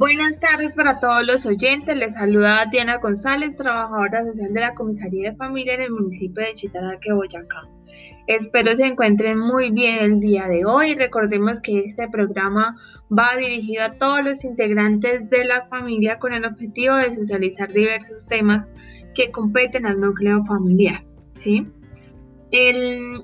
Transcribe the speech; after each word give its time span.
Buenas 0.00 0.40
tardes 0.40 0.72
para 0.72 0.98
todos 0.98 1.26
los 1.26 1.44
oyentes. 1.44 1.94
Les 1.94 2.14
saluda 2.14 2.64
Diana 2.72 2.96
González, 2.96 3.54
trabajadora 3.54 4.24
social 4.24 4.50
de 4.54 4.60
la 4.60 4.74
Comisaría 4.74 5.32
de 5.32 5.36
Familia 5.36 5.74
en 5.74 5.82
el 5.82 5.90
municipio 5.90 6.42
de 6.42 6.54
Chitaraque, 6.54 7.12
Boyacá. 7.12 7.68
Espero 8.26 8.74
se 8.74 8.86
encuentren 8.86 9.38
muy 9.38 9.70
bien 9.70 9.98
el 9.98 10.20
día 10.20 10.48
de 10.48 10.64
hoy. 10.64 10.94
Recordemos 10.94 11.60
que 11.60 11.80
este 11.80 12.08
programa 12.08 12.78
va 13.12 13.36
dirigido 13.36 13.84
a 13.84 13.92
todos 13.92 14.24
los 14.24 14.42
integrantes 14.42 15.28
de 15.28 15.44
la 15.44 15.66
familia 15.66 16.18
con 16.18 16.32
el 16.32 16.46
objetivo 16.46 16.96
de 16.96 17.12
socializar 17.12 17.70
diversos 17.70 18.26
temas 18.26 18.70
que 19.14 19.30
competen 19.30 19.84
al 19.84 20.00
núcleo 20.00 20.42
familiar. 20.44 21.04
¿sí? 21.34 21.66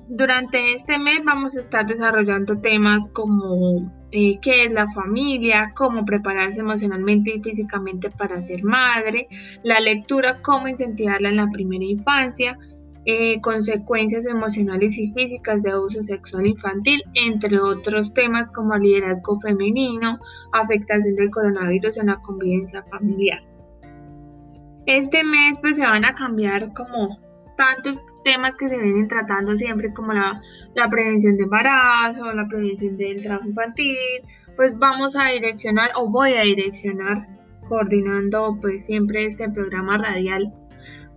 Durante 0.07 0.73
este 0.73 0.97
mes 0.97 1.21
vamos 1.25 1.55
a 1.57 1.59
estar 1.59 1.85
desarrollando 1.85 2.59
temas 2.61 3.03
como 3.11 3.91
eh, 4.11 4.39
qué 4.41 4.65
es 4.65 4.71
la 4.71 4.89
familia, 4.91 5.73
cómo 5.75 6.05
prepararse 6.05 6.61
emocionalmente 6.61 7.35
y 7.35 7.41
físicamente 7.41 8.09
para 8.09 8.41
ser 8.43 8.63
madre, 8.63 9.27
la 9.63 9.81
lectura, 9.81 10.41
cómo 10.41 10.69
incentivarla 10.69 11.29
en 11.29 11.35
la 11.35 11.49
primera 11.49 11.83
infancia, 11.83 12.57
eh, 13.05 13.41
consecuencias 13.41 14.25
emocionales 14.25 14.97
y 14.97 15.11
físicas 15.11 15.61
de 15.61 15.71
abuso 15.71 16.01
sexual 16.03 16.47
infantil, 16.47 17.03
entre 17.13 17.59
otros 17.59 18.13
temas 18.13 18.49
como 18.53 18.77
liderazgo 18.77 19.39
femenino, 19.41 20.19
afectación 20.53 21.15
del 21.15 21.31
coronavirus 21.31 21.97
en 21.97 22.07
la 22.07 22.17
convivencia 22.21 22.83
familiar. 22.83 23.41
Este 24.85 25.21
mes 25.25 25.57
pues 25.59 25.75
se 25.75 25.85
van 25.85 26.05
a 26.05 26.15
cambiar 26.15 26.73
como 26.73 27.26
tantos 27.57 28.01
temas 28.23 28.55
que 28.55 28.69
se 28.69 28.77
vienen 28.77 29.07
tratando 29.07 29.57
siempre 29.57 29.91
como 29.91 30.13
la, 30.13 30.41
la 30.75 30.89
prevención 30.89 31.35
de 31.35 31.43
embarazo, 31.43 32.31
la 32.31 32.47
prevención 32.47 32.95
del 32.97 33.21
trabajo 33.21 33.49
infantil, 33.49 33.97
pues 34.55 34.77
vamos 34.77 35.15
a 35.15 35.29
direccionar 35.29 35.91
o 35.95 36.09
voy 36.09 36.33
a 36.33 36.41
direccionar 36.41 37.27
coordinando 37.67 38.57
pues 38.61 38.85
siempre 38.85 39.25
este 39.25 39.49
programa 39.49 39.97
radial, 39.97 40.53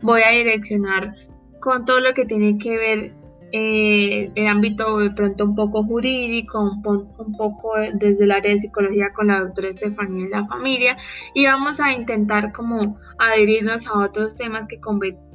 voy 0.03 0.23
a 0.23 0.31
direccionar 0.31 1.15
con 1.61 1.85
todo 1.85 2.01
lo 2.01 2.13
que 2.15 2.25
tiene 2.25 2.59
que 2.59 2.77
ver 2.77 3.13
eh, 3.53 4.31
el 4.35 4.47
ámbito 4.47 4.99
de 4.99 5.11
pronto 5.11 5.45
un 5.45 5.57
poco 5.57 5.83
jurídico, 5.83 6.61
un, 6.61 7.09
un, 7.19 7.37
poco 7.37 7.73
desde 7.95 8.25
el 8.25 8.31
área 8.31 8.53
de 8.53 8.59
psicología 8.59 9.13
con 9.13 9.27
la 9.27 9.41
doctora 9.41 9.69
Estefanía 9.69 10.27
y 10.27 10.29
la 10.29 10.47
familia 10.47 10.97
y 11.35 11.47
vamos 11.47 11.81
a 11.81 11.93
intentar 11.93 12.53
como 12.53 12.97
adherirnos 13.19 13.87
a 13.89 13.99
otros 13.99 14.37
temas 14.37 14.67
que, 14.69 14.81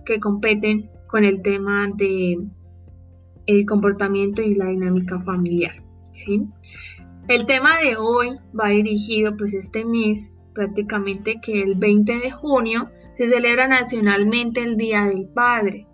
que 0.06 0.19
competen 0.19 0.90
con 1.16 1.24
el 1.24 1.42
tema 1.42 1.90
de 1.96 2.38
el 3.46 3.66
comportamiento 3.66 4.42
y 4.42 4.54
la 4.54 4.66
dinámica 4.66 5.18
familiar. 5.22 5.82
¿sí? 6.12 6.46
El 7.30 7.46
tema 7.46 7.80
de 7.80 7.96
hoy 7.96 8.38
va 8.54 8.68
dirigido 8.68 9.38
pues 9.38 9.54
este 9.54 9.86
mes 9.86 10.30
prácticamente 10.54 11.40
que 11.42 11.62
el 11.62 11.76
20 11.76 12.20
de 12.20 12.32
junio 12.32 12.92
se 13.14 13.30
celebra 13.30 13.66
nacionalmente 13.70 14.60
el 14.62 14.76
Día 14.76 15.06
del 15.06 15.30
Padre. 15.30 15.88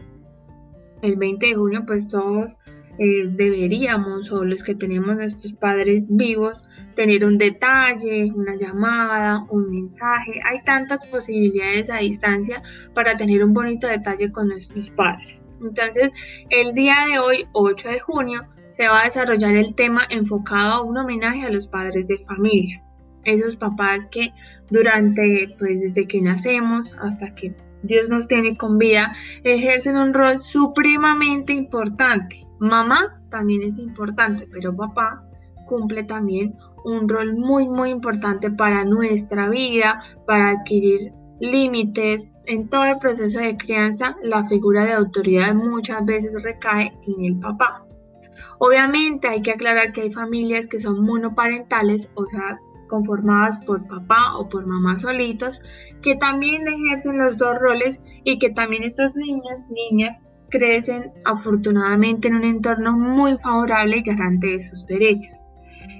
El 1.04 1.18
20 1.18 1.46
de 1.46 1.54
junio 1.54 1.84
pues 1.86 2.08
todos 2.08 2.58
eh, 2.98 3.28
deberíamos 3.28 4.32
o 4.32 4.44
los 4.44 4.64
que 4.64 4.74
tenemos 4.74 5.18
nuestros 5.18 5.54
padres 5.54 6.06
vivos 6.10 6.64
tener 7.02 7.26
un 7.26 7.40
detalle, 7.40 8.32
una 8.36 8.56
llamada, 8.56 9.44
un 9.50 9.72
mensaje. 9.72 10.40
Hay 10.46 10.62
tantas 10.62 11.04
posibilidades 11.08 11.90
a 11.90 11.98
distancia 11.98 12.62
para 12.94 13.18
tener 13.18 13.44
un 13.44 13.56
bonito 13.56 13.88
detalle 13.88 14.32
con 14.32 14.50
nuestros 14.50 14.92
padres. 14.92 15.40
Entonces, 15.64 16.12
el 16.52 16.74
día 16.76 16.96
de 17.10 17.18
hoy, 17.18 17.48
8 17.54 17.90
de 17.90 18.00
junio, 18.02 18.44
se 18.74 18.88
va 18.88 19.02
a 19.02 19.06
desarrollar 19.06 19.56
el 19.56 19.74
tema 19.74 20.04
enfocado 20.12 20.74
a 20.74 20.82
un 20.84 20.96
homenaje 20.96 21.44
a 21.44 21.50
los 21.50 21.68
padres 21.68 22.06
de 22.06 22.20
familia. 22.20 22.84
Esos 23.24 23.56
papás 23.56 24.06
que 24.06 24.32
durante, 24.70 25.56
pues 25.58 25.82
desde 25.82 26.06
que 26.06 26.22
nacemos 26.22 26.96
hasta 27.02 27.34
que 27.34 27.56
Dios 27.81 28.09
nos 28.09 28.28
tiene 28.28 28.58
con 28.58 28.78
vida, 28.78 29.12
ejercen 29.44 29.98
un 29.98 30.14
rol 30.14 30.40
supremamente 30.44 31.52
importante. 31.52 32.46
Mamá 32.59 33.20
también 33.31 33.64
es 33.64 33.80
importante, 33.80 34.48
pero 34.52 34.75
papá 34.75 35.24
cumple 35.66 36.04
también 36.04 36.54
un 36.86 37.08
rol 37.08 37.36
muy 37.36 37.68
muy 37.68 37.90
importante 37.90 38.52
para 38.52 38.84
nuestra 38.84 39.50
vida, 39.50 40.02
para 40.25 40.50
adquirir 40.52 41.14
límites. 41.40 42.28
En 42.46 42.69
todo 42.69 42.86
el 42.86 42.97
proceso 42.97 43.40
de 43.40 43.58
crianza, 43.58 44.16
la 44.24 44.44
figura 44.46 44.86
de 44.86 44.94
autoridad 44.94 45.53
muchas 45.53 46.03
veces 46.06 46.34
recae 46.42 46.92
en 47.08 47.25
el 47.25 47.40
papá. 47.40 47.86
Obviamente 48.59 49.28
hay 49.28 49.42
que 49.42 49.52
aclarar 49.52 49.92
que 49.92 50.02
hay 50.02 50.12
familias 50.12 50.68
que 50.68 50.80
son 50.80 51.03
monoparentales, 51.03 52.09
o 52.16 52.25
sea, 52.25 52.59
conformadas 52.88 53.58
por 53.66 53.88
papá 53.88 54.38
o 54.38 54.50
por 54.50 54.66
mamá 54.66 55.00
solitos, 55.00 55.62
que 56.02 56.16
también 56.16 56.68
ejercen 56.68 57.18
los 57.18 57.38
dos 57.38 57.58
roles 57.59 58.00
y 58.24 58.38
que 58.38 58.50
también 58.50 58.84
estos 58.84 59.16
niños, 59.16 59.69
niñas, 59.69 60.22
crecen 60.50 61.12
afortunadamente 61.25 62.28
en 62.28 62.36
un 62.36 62.44
entorno 62.44 62.92
muy 62.92 63.38
favorable 63.38 63.98
y 63.98 64.03
garante 64.03 64.48
de 64.48 64.62
sus 64.62 64.86
derechos. 64.86 65.41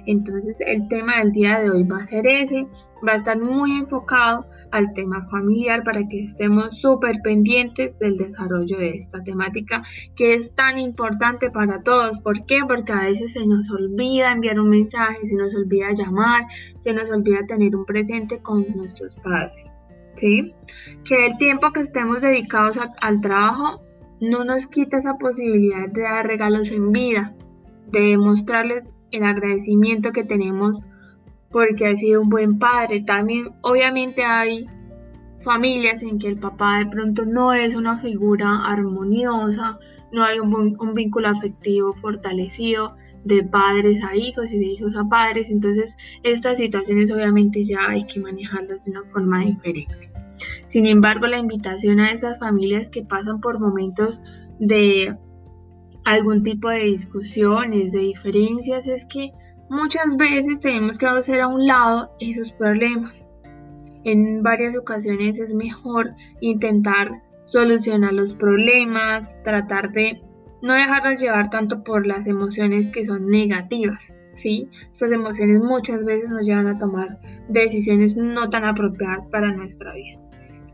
Entonces 0.06 0.58
el 0.60 0.88
tema 0.88 1.18
del 1.18 1.32
día 1.32 1.60
de 1.60 1.70
hoy 1.70 1.84
va 1.84 1.98
a 1.98 2.04
ser 2.04 2.26
ese, 2.26 2.66
va 3.06 3.12
a 3.12 3.16
estar 3.16 3.40
muy 3.40 3.72
enfocado 3.78 4.46
al 4.72 4.92
tema 4.94 5.26
familiar 5.30 5.84
para 5.84 6.08
que 6.08 6.24
estemos 6.24 6.80
súper 6.80 7.20
pendientes 7.22 7.98
del 7.98 8.16
desarrollo 8.16 8.78
de 8.78 8.96
esta 8.96 9.22
temática 9.22 9.82
que 10.16 10.34
es 10.34 10.54
tan 10.54 10.78
importante 10.78 11.50
para 11.50 11.82
todos. 11.82 12.18
¿Por 12.20 12.44
qué? 12.46 12.60
Porque 12.66 12.92
a 12.92 13.02
veces 13.02 13.34
se 13.34 13.46
nos 13.46 13.70
olvida 13.70 14.32
enviar 14.32 14.58
un 14.58 14.70
mensaje, 14.70 15.24
se 15.24 15.34
nos 15.34 15.54
olvida 15.54 15.92
llamar, 15.92 16.46
se 16.78 16.92
nos 16.92 17.10
olvida 17.10 17.46
tener 17.46 17.76
un 17.76 17.84
presente 17.84 18.38
con 18.40 18.64
nuestros 18.74 19.14
padres. 19.16 19.70
¿Sí? 20.14 20.52
Que 21.04 21.26
el 21.26 21.38
tiempo 21.38 21.72
que 21.72 21.80
estemos 21.80 22.22
dedicados 22.22 22.78
al 23.00 23.20
trabajo 23.20 23.82
no 24.20 24.44
nos 24.44 24.66
quita 24.66 24.98
esa 24.98 25.16
posibilidad 25.18 25.88
de 25.88 26.02
dar 26.02 26.26
regalos 26.26 26.70
en 26.70 26.92
vida, 26.92 27.34
de 27.90 28.16
mostrarles 28.16 28.94
el 29.12 29.24
agradecimiento 29.24 30.12
que 30.12 30.24
tenemos 30.24 30.80
porque 31.50 31.86
ha 31.86 31.94
sido 31.94 32.22
un 32.22 32.30
buen 32.30 32.58
padre. 32.58 33.02
También 33.02 33.50
obviamente 33.60 34.24
hay 34.24 34.66
familias 35.42 36.02
en 36.02 36.18
que 36.18 36.28
el 36.28 36.38
papá 36.38 36.78
de 36.78 36.86
pronto 36.86 37.24
no 37.24 37.52
es 37.52 37.74
una 37.74 37.98
figura 37.98 38.64
armoniosa, 38.64 39.78
no 40.12 40.24
hay 40.24 40.38
un, 40.38 40.94
vínculo 40.94 41.28
afectivo 41.28 41.94
fortalecido 41.94 42.96
de 43.24 43.44
padres 43.44 44.02
a 44.02 44.16
hijos 44.16 44.52
y 44.52 44.58
de 44.58 44.66
hijos 44.66 44.96
a 44.96 45.08
padres, 45.08 45.50
entonces 45.50 45.94
estas 46.22 46.58
situaciones 46.58 47.10
obviamente 47.10 47.62
ya 47.62 47.78
hay 47.88 48.04
que 48.06 48.20
manejarlas 48.20 48.84
de 48.84 48.90
una 48.90 49.04
forma 49.04 49.40
diferente. 49.40 50.10
Sin 50.68 50.86
embargo, 50.86 51.26
la 51.26 51.38
invitación 51.38 52.00
a 52.00 52.10
estas 52.10 52.38
familias 52.38 52.90
que 52.90 53.02
pasan 53.02 53.40
por 53.40 53.60
momentos 53.60 54.20
de 54.58 55.16
algún 56.04 56.42
tipo 56.42 56.68
de 56.68 56.84
discusiones, 56.84 57.92
de 57.92 58.00
diferencias, 58.00 58.86
es 58.86 59.04
que 59.06 59.32
muchas 59.68 60.16
veces 60.16 60.60
tenemos 60.60 60.98
que 60.98 61.06
hacer 61.06 61.40
a 61.40 61.48
un 61.48 61.66
lado 61.66 62.10
esos 62.20 62.52
problemas. 62.52 63.26
En 64.04 64.42
varias 64.42 64.76
ocasiones 64.76 65.38
es 65.38 65.54
mejor 65.54 66.14
intentar 66.40 67.22
solucionar 67.44 68.12
los 68.12 68.34
problemas, 68.34 69.34
tratar 69.44 69.92
de 69.92 70.20
no 70.62 70.74
dejarnos 70.74 71.20
llevar 71.20 71.50
tanto 71.50 71.82
por 71.82 72.06
las 72.06 72.26
emociones 72.26 72.86
que 72.88 73.04
son 73.04 73.28
negativas. 73.28 74.12
¿sí? 74.34 74.68
Estas 74.92 75.12
emociones 75.12 75.62
muchas 75.62 76.04
veces 76.04 76.30
nos 76.30 76.46
llevan 76.46 76.68
a 76.68 76.78
tomar 76.78 77.18
decisiones 77.48 78.16
no 78.16 78.48
tan 78.50 78.64
apropiadas 78.64 79.26
para 79.30 79.52
nuestra 79.52 79.92
vida. 79.94 80.18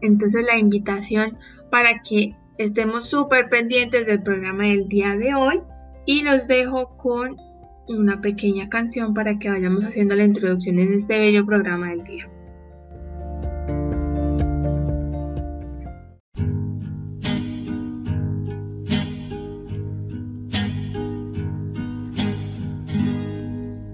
Entonces 0.01 0.45
la 0.47 0.59
invitación 0.59 1.37
para 1.71 2.01
que 2.03 2.35
Estemos 2.59 3.09
súper 3.09 3.49
pendientes 3.49 4.05
del 4.05 4.21
programa 4.21 4.65
del 4.65 4.89
día 4.89 5.15
de 5.15 5.33
hoy 5.33 5.61
y 6.07 6.23
los 6.23 6.49
dejo 6.49 6.97
con 6.97 7.37
una 7.87 8.21
pequeña 8.21 8.69
canción 8.69 9.15
para 9.15 9.39
que 9.39 9.49
vayamos 9.49 9.85
haciendo 9.85 10.17
la 10.17 10.25
introducción 10.25 10.81
en 10.81 10.95
este 10.95 11.21
bello 11.21 11.47
programa 11.47 11.91
del 11.91 12.03
día. 12.03 12.29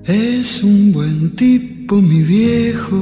Es 0.07 0.65
un 0.65 0.91
buen 0.91 1.37
tipo, 1.37 1.97
mi 1.97 2.23
viejo, 2.23 2.97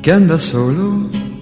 que 0.00 0.10
anda 0.10 0.38
solo 0.38 1.19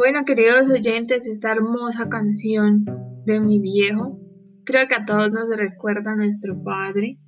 Bueno, 0.00 0.24
queridos 0.24 0.70
oyentes, 0.70 1.26
esta 1.26 1.52
hermosa 1.52 2.08
canción 2.08 2.86
de 3.26 3.38
mi 3.38 3.60
viejo, 3.60 4.18
creo 4.64 4.88
que 4.88 4.94
a 4.94 5.04
todos 5.04 5.30
nos 5.30 5.50
recuerda 5.54 6.12
a 6.12 6.16
nuestro 6.16 6.62
padre. 6.62 7.18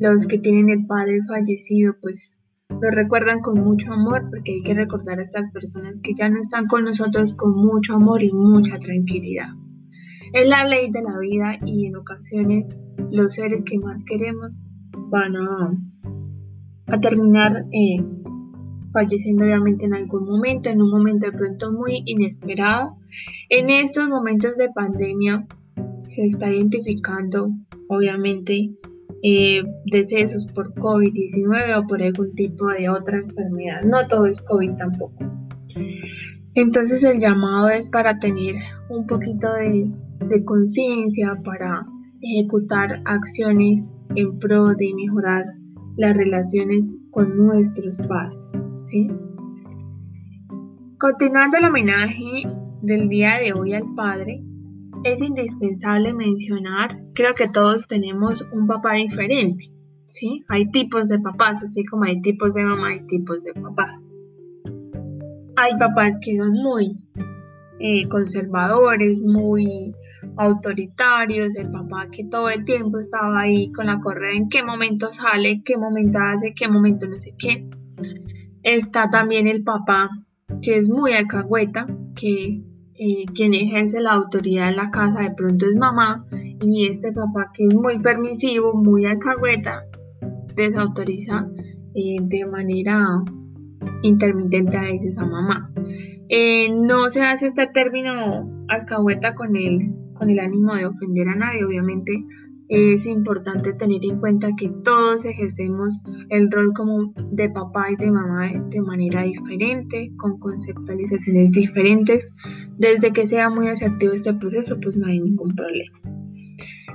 Los 0.00 0.26
que 0.26 0.40
tienen 0.40 0.70
el 0.70 0.86
padre 0.88 1.20
fallecido, 1.22 1.94
pues 2.02 2.36
lo 2.68 2.90
recuerdan 2.90 3.38
con 3.42 3.62
mucho 3.62 3.92
amor 3.92 4.28
porque 4.28 4.54
hay 4.54 4.62
que 4.64 4.74
recordar 4.74 5.20
a 5.20 5.22
estas 5.22 5.52
personas 5.52 6.00
que 6.02 6.14
ya 6.14 6.28
no 6.28 6.40
están 6.40 6.66
con 6.66 6.84
nosotros 6.84 7.32
con 7.34 7.54
mucho 7.54 7.94
amor 7.94 8.24
y 8.24 8.32
mucha 8.32 8.76
tranquilidad. 8.80 9.50
Es 10.32 10.48
la 10.48 10.66
ley 10.66 10.90
de 10.90 11.02
la 11.02 11.16
vida 11.20 11.60
y 11.64 11.86
en 11.86 11.94
ocasiones 11.94 12.76
los 13.12 13.34
seres 13.34 13.62
que 13.62 13.78
más 13.78 14.02
queremos 14.02 14.60
van 15.10 15.36
a, 15.36 16.98
terminar 17.00 17.66
eh, 17.70 18.04
falleciendo 18.92 19.44
obviamente 19.44 19.84
en 19.84 19.94
algún 19.94 20.24
momento, 20.24 20.68
en 20.68 20.82
un 20.82 20.90
momento 20.90 21.26
de 21.26 21.36
pronto 21.36 21.72
muy 21.72 22.02
inesperado. 22.06 22.96
En 23.48 23.70
estos 23.70 24.08
momentos 24.08 24.56
de 24.56 24.68
pandemia 24.70 25.46
se 26.00 26.26
está 26.26 26.52
identificando 26.52 27.50
obviamente 27.88 28.70
eh, 29.22 29.62
decesos 29.86 30.46
por 30.52 30.72
COVID-19 30.74 31.82
o 31.82 31.86
por 31.86 32.02
algún 32.02 32.34
tipo 32.34 32.68
de 32.68 32.88
otra 32.88 33.18
enfermedad. 33.18 33.82
No 33.82 34.06
todo 34.06 34.26
es 34.26 34.40
COVID 34.42 34.76
tampoco. 34.76 35.16
Entonces 36.54 37.04
el 37.04 37.18
llamado 37.18 37.68
es 37.68 37.88
para 37.88 38.18
tener 38.18 38.56
un 38.88 39.06
poquito 39.06 39.52
de, 39.54 40.44
conciencia, 40.44 41.34
para 41.44 41.86
ejecutar 42.20 43.00
acciones 43.04 43.88
en 44.16 44.38
pro 44.38 44.74
de 44.74 44.92
mejorar 44.94 45.44
las 45.96 46.16
relaciones 46.16 46.84
con 47.10 47.36
nuestros 47.36 47.96
padres. 47.98 48.52
Continuando 50.98 51.58
el 51.58 51.66
homenaje 51.66 52.44
del 52.82 53.08
día 53.08 53.38
de 53.38 53.52
hoy 53.52 53.74
al 53.74 53.94
padre, 53.94 54.42
es 55.04 55.20
indispensable 55.20 56.12
mencionar, 56.12 56.98
creo 57.14 57.34
que 57.34 57.48
todos 57.48 57.86
tenemos 57.86 58.42
un 58.52 58.66
papá 58.66 58.94
diferente, 58.94 59.70
¿sí? 60.06 60.44
Hay 60.48 60.70
tipos 60.70 61.08
de 61.08 61.18
papás, 61.18 61.62
así 61.62 61.84
como 61.84 62.04
hay 62.04 62.20
tipos 62.20 62.54
de 62.54 62.64
mamá, 62.64 62.88
hay 62.88 63.06
tipos 63.06 63.44
de 63.44 63.52
papás. 63.54 64.02
Hay 65.56 65.76
papás 65.78 66.18
que 66.22 66.36
son 66.36 66.52
muy 66.52 66.96
eh, 67.80 68.08
conservadores, 68.08 69.20
muy 69.20 69.94
autoritarios, 70.36 71.54
el 71.56 71.70
papá 71.70 72.08
que 72.10 72.24
todo 72.24 72.48
el 72.48 72.64
tiempo 72.64 72.98
estaba 72.98 73.40
ahí 73.40 73.70
con 73.72 73.86
la 73.86 74.00
correa 74.00 74.34
en 74.34 74.48
qué 74.48 74.62
momento 74.62 75.12
sale, 75.12 75.62
qué 75.64 75.76
momento 75.76 76.18
hace, 76.20 76.54
qué 76.54 76.68
momento 76.68 77.06
no 77.06 77.16
sé 77.16 77.34
qué. 77.38 77.68
Está 78.68 79.08
también 79.08 79.48
el 79.48 79.64
papá 79.64 80.10
que 80.60 80.76
es 80.76 80.90
muy 80.90 81.12
alcahueta, 81.12 81.86
que 82.14 82.62
eh, 82.96 83.24
quien 83.34 83.54
ejerce 83.54 83.98
la 83.98 84.12
autoridad 84.12 84.68
en 84.68 84.76
la 84.76 84.90
casa 84.90 85.20
de 85.20 85.30
pronto 85.30 85.64
es 85.64 85.74
mamá 85.74 86.26
y 86.62 86.86
este 86.86 87.10
papá 87.12 87.50
que 87.54 87.64
es 87.64 87.74
muy 87.74 87.98
permisivo, 87.98 88.74
muy 88.74 89.06
alcahueta, 89.06 89.84
desautoriza 90.54 91.48
eh, 91.94 92.16
de 92.20 92.44
manera 92.44 93.24
intermitente 94.02 94.76
a 94.76 94.82
veces 94.82 95.16
a 95.16 95.24
mamá. 95.24 95.72
Eh, 96.28 96.68
no 96.70 97.08
se 97.08 97.22
hace 97.22 97.46
este 97.46 97.68
término 97.68 98.66
alcahueta 98.68 99.34
con 99.34 99.56
el, 99.56 99.94
con 100.12 100.28
el 100.28 100.40
ánimo 100.40 100.74
de 100.74 100.84
ofender 100.84 101.26
a 101.26 101.36
nadie, 101.36 101.64
obviamente 101.64 102.22
es 102.68 103.06
importante 103.06 103.72
tener 103.72 104.04
en 104.04 104.18
cuenta 104.20 104.50
que 104.56 104.68
todos 104.84 105.24
ejercemos 105.24 106.02
el 106.28 106.50
rol 106.50 106.72
como 106.74 107.12
de 107.30 107.48
papá 107.48 107.90
y 107.90 107.96
de 107.96 108.10
mamá 108.10 108.50
de 108.68 108.80
manera 108.82 109.22
diferente, 109.22 110.12
con 110.18 110.38
conceptualizaciones 110.38 111.50
diferentes. 111.52 112.28
Desde 112.76 113.12
que 113.12 113.24
sea 113.24 113.48
muy 113.48 113.68
asertivo 113.68 114.12
este 114.12 114.34
proceso, 114.34 114.78
pues 114.80 114.96
no 114.96 115.06
hay 115.06 115.20
ningún 115.20 115.54
problema. 115.54 115.98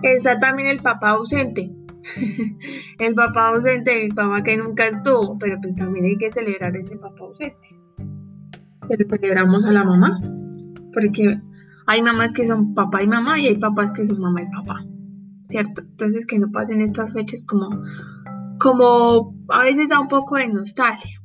Está 0.03 0.37
también 0.37 0.69
el 0.69 0.79
papá 0.79 1.11
ausente. 1.11 1.71
el 2.99 3.15
papá 3.15 3.49
ausente, 3.49 4.05
el 4.05 4.13
papá 4.13 4.43
que 4.43 4.57
nunca 4.57 4.87
estuvo, 4.87 5.37
pero 5.39 5.57
pues 5.61 5.75
también 5.75 6.05
hay 6.05 6.17
que 6.17 6.31
celebrar 6.31 6.75
ese 6.75 6.97
papá 6.97 7.23
ausente. 7.23 7.67
celebramos 9.09 9.65
a 9.65 9.71
la 9.71 9.83
mamá, 9.83 10.21
porque 10.93 11.29
hay 11.87 12.01
mamás 12.01 12.33
que 12.33 12.45
son 12.45 12.73
papá 12.73 13.01
y 13.01 13.07
mamá 13.07 13.39
y 13.39 13.47
hay 13.47 13.57
papás 13.57 13.91
que 13.93 14.05
son 14.05 14.19
mamá 14.19 14.41
y 14.41 14.51
papá, 14.51 14.85
¿cierto? 15.47 15.81
Entonces 15.81 16.25
que 16.25 16.39
no 16.39 16.51
pasen 16.51 16.81
estas 16.81 17.13
fechas 17.13 17.43
como, 17.45 17.69
como 18.59 19.35
a 19.49 19.63
veces 19.63 19.89
da 19.89 19.99
un 19.99 20.07
poco 20.07 20.35
de 20.35 20.47
nostalgia. 20.47 21.19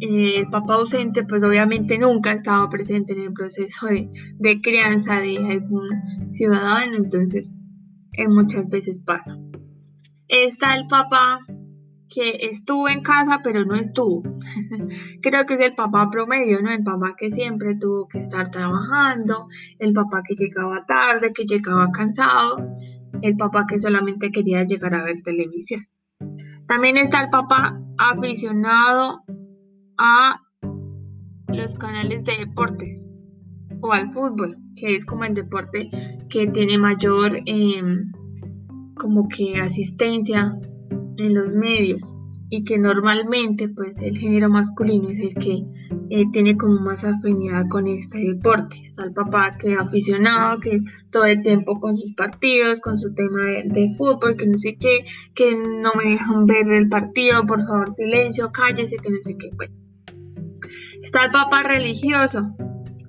Eh, 0.00 0.40
el 0.40 0.48
papá 0.48 0.74
ausente 0.74 1.24
pues 1.24 1.42
obviamente 1.44 1.98
nunca 1.98 2.32
estaba 2.32 2.68
presente 2.68 3.12
en 3.12 3.20
el 3.20 3.32
proceso 3.32 3.86
de, 3.86 4.10
de 4.38 4.60
crianza 4.60 5.20
de 5.20 5.38
algún 5.38 5.88
ciudadano, 6.32 6.96
entonces 6.96 7.52
eh, 8.12 8.28
muchas 8.28 8.68
veces 8.68 8.98
pasa. 8.98 9.36
Está 10.28 10.74
el 10.76 10.88
papá 10.88 11.40
que 12.08 12.48
estuvo 12.52 12.88
en 12.88 13.02
casa 13.02 13.40
pero 13.42 13.64
no 13.64 13.74
estuvo. 13.74 14.22
Creo 15.22 15.46
que 15.46 15.54
es 15.54 15.60
el 15.60 15.74
papá 15.74 16.08
promedio, 16.10 16.60
¿no? 16.62 16.70
El 16.70 16.84
papá 16.84 17.14
que 17.18 17.30
siempre 17.30 17.76
tuvo 17.76 18.06
que 18.08 18.20
estar 18.20 18.50
trabajando, 18.50 19.48
el 19.78 19.92
papá 19.92 20.22
que 20.26 20.34
llegaba 20.34 20.84
tarde, 20.86 21.32
que 21.32 21.44
llegaba 21.44 21.90
cansado, 21.90 22.56
el 23.24 23.38
papá 23.38 23.64
que 23.66 23.78
solamente 23.78 24.30
quería 24.30 24.64
llegar 24.64 24.94
a 24.94 25.02
ver 25.02 25.18
televisión. 25.22 25.88
También 26.68 26.98
está 26.98 27.22
el 27.22 27.30
papá 27.30 27.80
aficionado 27.96 29.22
a 29.96 30.42
los 31.48 31.78
canales 31.78 32.22
de 32.24 32.36
deportes 32.38 33.06
o 33.80 33.92
al 33.92 34.12
fútbol, 34.12 34.58
que 34.76 34.96
es 34.96 35.06
como 35.06 35.24
el 35.24 35.32
deporte 35.32 35.90
que 36.28 36.48
tiene 36.48 36.76
mayor 36.76 37.40
em, 37.46 38.12
como 38.94 39.26
que 39.28 39.58
asistencia 39.58 40.58
en 41.16 41.34
los 41.34 41.54
medios 41.54 42.02
y 42.50 42.64
que 42.64 42.78
normalmente 42.78 43.68
pues 43.68 43.98
el 44.00 44.18
género 44.18 44.48
masculino 44.48 45.08
es 45.08 45.18
el 45.18 45.34
que 45.34 45.64
eh, 46.10 46.24
tiene 46.32 46.56
como 46.56 46.80
más 46.80 47.04
afinidad 47.04 47.64
con 47.68 47.86
este 47.86 48.18
deporte. 48.18 48.76
Está 48.82 49.04
el 49.04 49.12
papá 49.12 49.50
que 49.58 49.74
aficionado, 49.74 50.60
que 50.60 50.80
todo 51.10 51.24
el 51.24 51.42
tiempo 51.42 51.80
con 51.80 51.96
sus 51.96 52.12
partidos, 52.14 52.80
con 52.80 52.98
su 52.98 53.12
tema 53.14 53.44
de, 53.44 53.94
fútbol, 53.96 54.36
que 54.36 54.46
no 54.46 54.58
sé 54.58 54.76
qué, 54.78 55.04
que 55.34 55.56
no 55.56 55.92
me 55.94 56.10
dejan 56.10 56.46
ver 56.46 56.70
el 56.70 56.88
partido, 56.88 57.44
por 57.46 57.64
favor 57.66 57.94
silencio, 57.94 58.52
cállese, 58.52 58.96
que 58.96 59.10
no 59.10 59.18
sé 59.24 59.36
qué. 59.38 59.50
Bueno. 59.56 59.74
Está 61.02 61.26
el 61.26 61.32
papá 61.32 61.62
religioso, 61.62 62.54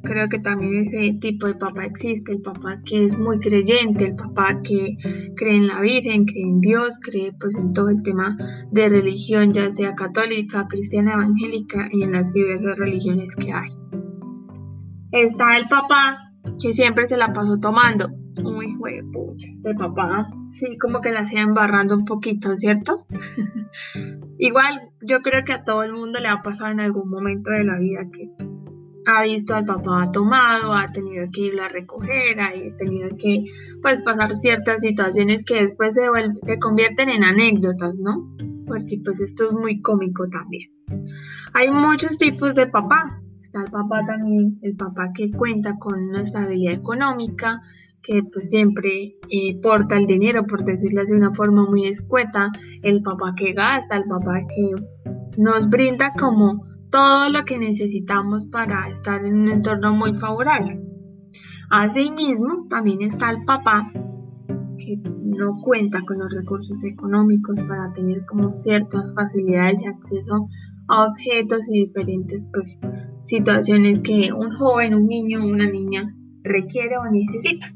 creo 0.05 0.29
que 0.29 0.39
también 0.39 0.83
ese 0.83 1.17
tipo 1.19 1.47
de 1.47 1.55
papá 1.55 1.85
existe, 1.85 2.31
el 2.31 2.41
papá 2.41 2.79
que 2.85 3.05
es 3.05 3.17
muy 3.17 3.39
creyente, 3.39 4.05
el 4.05 4.15
papá 4.15 4.61
que 4.63 4.95
cree 5.35 5.57
en 5.57 5.67
la 5.67 5.81
Virgen, 5.81 6.25
cree 6.25 6.43
en 6.43 6.61
Dios, 6.61 6.95
cree 7.01 7.33
pues 7.39 7.55
en 7.55 7.73
todo 7.73 7.89
el 7.89 8.01
tema 8.03 8.37
de 8.71 8.87
religión, 8.87 9.51
ya 9.51 9.69
sea 9.71 9.93
católica, 9.95 10.67
cristiana, 10.69 11.15
evangélica 11.15 11.89
y 11.91 12.03
en 12.03 12.13
las 12.13 12.31
diversas 12.31 12.77
religiones 12.77 13.35
que 13.35 13.51
hay. 13.51 13.69
Está 15.11 15.57
el 15.57 15.67
papá 15.67 16.17
que 16.61 16.73
siempre 16.73 17.05
se 17.05 17.17
la 17.17 17.33
pasó 17.33 17.57
tomando. 17.59 18.07
Uy, 18.43 18.75
güey, 18.77 19.01
pucha, 19.11 19.47
este 19.47 19.73
papá 19.75 20.27
sí 20.53 20.77
como 20.77 21.01
que 21.01 21.11
la 21.11 21.21
hacía 21.21 21.41
embarrando 21.41 21.95
un 21.95 22.05
poquito, 22.05 22.55
¿cierto? 22.57 23.05
Igual 24.37 24.89
yo 25.01 25.21
creo 25.21 25.43
que 25.45 25.53
a 25.53 25.63
todo 25.63 25.83
el 25.83 25.93
mundo 25.93 26.19
le 26.19 26.27
ha 26.27 26.41
pasado 26.41 26.71
en 26.71 26.79
algún 26.79 27.09
momento 27.09 27.51
de 27.51 27.63
la 27.63 27.79
vida 27.79 28.01
que 28.11 28.29
pues, 28.37 28.53
ha 29.05 29.23
visto 29.23 29.55
al 29.55 29.65
papá 29.65 30.09
tomado, 30.11 30.73
ha 30.73 30.85
tenido 30.87 31.25
que 31.31 31.41
irlo 31.41 31.63
a 31.63 31.69
recoger, 31.69 32.39
ha 32.39 32.51
tenido 32.77 33.09
que 33.17 33.45
pues 33.81 34.01
pasar 34.01 34.35
ciertas 34.35 34.81
situaciones 34.81 35.43
que 35.43 35.61
después 35.61 35.93
se, 35.93 36.07
se 36.43 36.59
convierten 36.59 37.09
en 37.09 37.23
anécdotas, 37.23 37.95
¿no? 37.95 38.29
Porque 38.67 38.99
pues 39.03 39.19
esto 39.19 39.45
es 39.45 39.53
muy 39.53 39.81
cómico 39.81 40.27
también. 40.29 40.71
Hay 41.53 41.71
muchos 41.71 42.17
tipos 42.17 42.55
de 42.55 42.67
papá. 42.67 43.21
Está 43.41 43.61
el 43.63 43.71
papá 43.71 44.01
también, 44.05 44.59
el 44.63 44.75
papá 44.75 45.11
que 45.15 45.31
cuenta 45.31 45.75
con 45.79 46.09
una 46.09 46.21
estabilidad 46.21 46.73
económica, 46.73 47.61
que 48.01 48.21
pues 48.23 48.49
siempre 48.49 49.15
eh, 49.29 49.59
porta 49.61 49.97
el 49.97 50.05
dinero, 50.05 50.45
por 50.45 50.63
decirlo 50.63 51.03
de 51.05 51.15
una 51.15 51.33
forma 51.33 51.65
muy 51.65 51.87
escueta, 51.87 52.51
el 52.83 53.01
papá 53.01 53.33
que 53.37 53.53
gasta, 53.53 53.97
el 53.97 54.05
papá 54.05 54.41
que 54.47 54.71
nos 55.37 55.69
brinda 55.69 56.11
como 56.13 56.74
todo 56.89 57.29
lo 57.29 57.43
que 57.45 57.57
necesitamos 57.57 58.45
para 58.45 58.87
estar 58.87 59.25
en 59.25 59.41
un 59.41 59.51
entorno 59.51 59.93
muy 59.93 60.13
favorable. 60.19 60.81
Asimismo, 61.71 62.67
también 62.69 63.01
está 63.01 63.31
el 63.31 63.43
papá 63.45 63.91
que 64.77 64.97
no 65.23 65.61
cuenta 65.61 66.01
con 66.07 66.19
los 66.19 66.31
recursos 66.33 66.83
económicos 66.83 67.57
para 67.67 67.91
tener 67.93 68.25
como 68.25 68.57
ciertas 68.59 69.13
facilidades 69.13 69.81
y 69.81 69.87
acceso 69.87 70.47
a 70.87 71.07
objetos 71.07 71.67
y 71.69 71.85
diferentes 71.85 72.47
pues, 72.53 72.79
situaciones 73.23 73.99
que 73.99 74.31
un 74.31 74.55
joven, 74.55 74.95
un 74.95 75.07
niño 75.07 75.43
una 75.43 75.69
niña 75.69 76.13
requiere 76.43 76.97
o 76.97 77.05
necesita. 77.11 77.73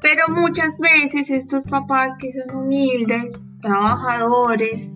Pero 0.00 0.24
muchas 0.28 0.76
veces 0.78 1.30
estos 1.30 1.62
papás 1.64 2.12
que 2.18 2.32
son 2.32 2.56
humildes, 2.56 3.40
trabajadores, 3.60 4.90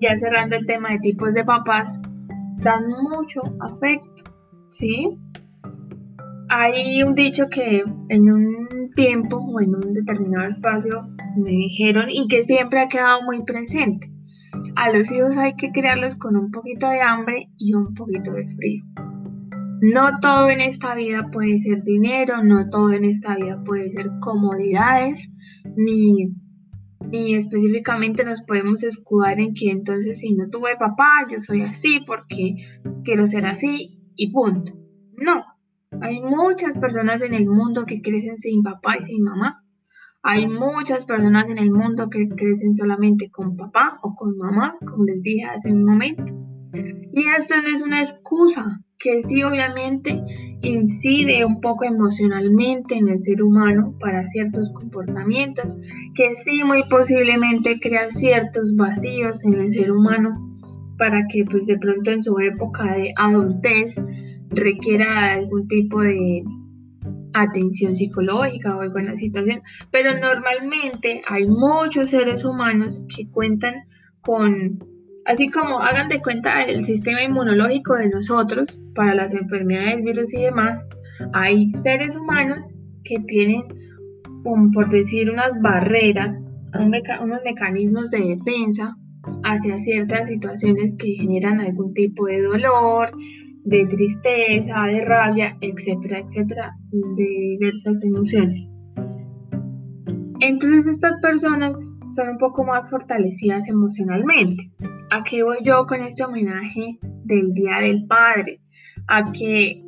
ya 0.00 0.18
cerrando 0.18 0.56
el 0.56 0.66
tema 0.66 0.90
de 0.90 0.98
tipos 1.00 1.34
de 1.34 1.44
papás, 1.44 1.98
dan 2.58 2.84
mucho 2.88 3.40
afecto, 3.60 4.24
¿sí? 4.70 5.18
Hay 6.50 7.02
un 7.02 7.14
dicho 7.14 7.48
que 7.50 7.84
en 8.08 8.32
un 8.32 8.90
tiempo 8.96 9.36
o 9.36 9.60
en 9.60 9.74
un 9.74 9.92
determinado 9.92 10.48
espacio 10.48 11.06
me 11.36 11.50
dijeron 11.50 12.06
y 12.08 12.26
que 12.28 12.42
siempre 12.42 12.80
ha 12.80 12.88
quedado 12.88 13.22
muy 13.22 13.44
presente. 13.44 14.10
A 14.76 14.90
los 14.90 15.10
hijos 15.10 15.36
hay 15.36 15.54
que 15.54 15.70
criarlos 15.72 16.16
con 16.16 16.36
un 16.36 16.50
poquito 16.50 16.88
de 16.88 17.00
hambre 17.00 17.50
y 17.58 17.74
un 17.74 17.94
poquito 17.94 18.32
de 18.32 18.46
frío. 18.56 18.84
No 19.80 20.18
todo 20.20 20.50
en 20.50 20.60
esta 20.60 20.94
vida 20.94 21.30
puede 21.30 21.58
ser 21.58 21.82
dinero, 21.82 22.42
no 22.42 22.68
todo 22.68 22.92
en 22.92 23.04
esta 23.04 23.36
vida 23.36 23.62
puede 23.64 23.90
ser 23.90 24.10
comodidades, 24.20 25.30
ni 25.76 26.34
ni 27.00 27.34
específicamente 27.34 28.24
nos 28.24 28.42
podemos 28.42 28.82
escudar 28.84 29.38
en 29.40 29.54
que 29.54 29.70
entonces 29.70 30.18
si 30.18 30.34
no 30.34 30.48
tuve 30.50 30.76
papá, 30.76 31.26
yo 31.30 31.40
soy 31.40 31.62
así 31.62 32.00
porque 32.06 32.56
quiero 33.04 33.26
ser 33.26 33.46
así 33.46 34.00
y 34.14 34.32
punto. 34.32 34.72
No, 35.12 35.44
hay 36.00 36.20
muchas 36.20 36.76
personas 36.78 37.22
en 37.22 37.34
el 37.34 37.46
mundo 37.46 37.86
que 37.86 38.02
crecen 38.02 38.36
sin 38.36 38.62
papá 38.62 38.96
y 38.98 39.02
sin 39.02 39.22
mamá. 39.22 39.64
Hay 40.22 40.46
muchas 40.48 41.06
personas 41.06 41.48
en 41.48 41.58
el 41.58 41.70
mundo 41.70 42.10
que 42.10 42.28
crecen 42.28 42.76
solamente 42.76 43.30
con 43.30 43.56
papá 43.56 43.98
o 44.02 44.14
con 44.14 44.36
mamá, 44.36 44.76
como 44.80 45.04
les 45.04 45.22
dije 45.22 45.44
hace 45.44 45.72
un 45.72 45.84
momento. 45.84 46.24
Y 47.12 47.24
esto 47.36 47.54
no 47.62 47.68
es 47.68 47.82
una 47.82 48.00
excusa, 48.00 48.80
que 48.98 49.22
sí 49.22 49.42
obviamente 49.42 50.20
incide 50.60 51.44
un 51.44 51.60
poco 51.60 51.84
emocionalmente 51.84 52.96
en 52.96 53.08
el 53.08 53.20
ser 53.20 53.42
humano 53.42 53.94
para 54.00 54.26
ciertos 54.26 54.72
comportamientos, 54.72 55.76
que 56.14 56.34
sí 56.44 56.64
muy 56.64 56.82
posiblemente 56.88 57.78
crea 57.80 58.10
ciertos 58.10 58.74
vacíos 58.76 59.44
en 59.44 59.54
el 59.54 59.68
ser 59.68 59.92
humano 59.92 60.36
para 60.98 61.24
que 61.32 61.44
pues 61.44 61.66
de 61.66 61.78
pronto 61.78 62.10
en 62.10 62.24
su 62.24 62.38
época 62.40 62.92
de 62.94 63.12
adultez 63.16 64.00
requiera 64.50 65.32
algún 65.34 65.68
tipo 65.68 66.00
de 66.00 66.42
atención 67.34 67.94
psicológica 67.94 68.76
o 68.76 68.80
alguna 68.80 69.14
situación, 69.14 69.60
pero 69.92 70.18
normalmente 70.18 71.22
hay 71.28 71.46
muchos 71.46 72.10
seres 72.10 72.44
humanos 72.44 73.06
que 73.14 73.30
cuentan 73.30 73.74
con 74.22 74.80
Así 75.28 75.50
como 75.50 75.78
hagan 75.80 76.08
de 76.08 76.22
cuenta 76.22 76.62
el 76.62 76.86
sistema 76.86 77.22
inmunológico 77.22 77.94
de 77.94 78.08
nosotros 78.08 78.80
para 78.98 79.14
las 79.14 79.32
enfermedades, 79.32 80.02
virus 80.02 80.34
y 80.34 80.42
demás, 80.42 80.84
hay 81.32 81.70
seres 81.70 82.16
humanos 82.16 82.74
que 83.04 83.14
tienen, 83.28 83.62
por 84.42 84.88
decir, 84.88 85.30
unas 85.30 85.54
barreras, 85.62 86.42
unos 86.74 87.40
mecanismos 87.44 88.10
de 88.10 88.34
defensa 88.34 88.96
hacia 89.44 89.78
ciertas 89.78 90.26
situaciones 90.26 90.96
que 90.96 91.12
generan 91.12 91.60
algún 91.60 91.92
tipo 91.92 92.26
de 92.26 92.42
dolor, 92.42 93.12
de 93.66 93.86
tristeza, 93.86 94.82
de 94.86 95.04
rabia, 95.04 95.56
etcétera, 95.60 96.18
etcétera, 96.18 96.72
de 96.90 97.56
diversas 97.56 98.02
emociones. 98.02 98.66
Entonces 100.40 100.88
estas 100.88 101.20
personas 101.20 101.78
son 102.16 102.30
un 102.30 102.38
poco 102.38 102.64
más 102.64 102.90
fortalecidas 102.90 103.68
emocionalmente. 103.68 104.72
¿A 105.12 105.22
qué 105.22 105.44
voy 105.44 105.58
yo 105.62 105.86
con 105.86 106.02
este 106.02 106.24
homenaje 106.24 106.98
del 107.26 107.52
Día 107.52 107.78
del 107.78 108.04
Padre? 108.08 108.60
A 109.08 109.32
que 109.32 109.82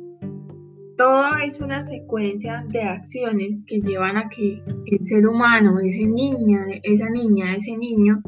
todo 0.97 1.37
es 1.43 1.59
una 1.59 1.81
secuencia 1.81 2.63
de 2.69 2.81
acciones 2.81 3.63
que 3.65 3.79
llevan 3.79 4.17
a 4.17 4.29
que 4.29 4.61
el 4.85 5.01
ser 5.01 5.27
humano, 5.27 5.79
ese 5.79 6.05
niña, 6.05 6.65
esa 6.83 7.09
niña, 7.09 7.55
ese 7.55 7.75
niño, 7.77 8.21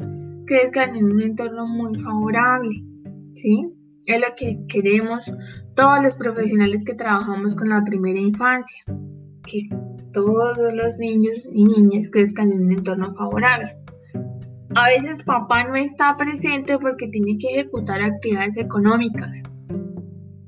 crezcan 0.45 0.95
en 0.95 1.05
un 1.05 1.21
entorno 1.21 1.67
muy 1.67 1.93
favorable, 1.99 2.83
¿sí? 3.33 3.69
Es 4.05 4.19
lo 4.19 4.35
que 4.35 4.59
queremos 4.67 5.31
todos 5.75 6.03
los 6.03 6.15
profesionales 6.15 6.83
que 6.83 6.93
trabajamos 6.93 7.55
con 7.55 7.69
la 7.69 7.83
primera 7.83 8.19
infancia, 8.19 8.83
que 9.45 9.69
todos 10.13 10.57
los 10.73 10.97
niños 10.97 11.47
y 11.51 11.63
niñas 11.63 12.09
crezcan 12.11 12.51
en 12.51 12.65
un 12.65 12.71
entorno 12.71 13.13
favorable. 13.15 13.77
A 14.75 14.87
veces 14.87 15.23
papá 15.23 15.67
no 15.67 15.75
está 15.75 16.17
presente 16.17 16.77
porque 16.79 17.07
tiene 17.07 17.37
que 17.37 17.59
ejecutar 17.59 18.01
actividades 18.01 18.57
económicas. 18.57 19.43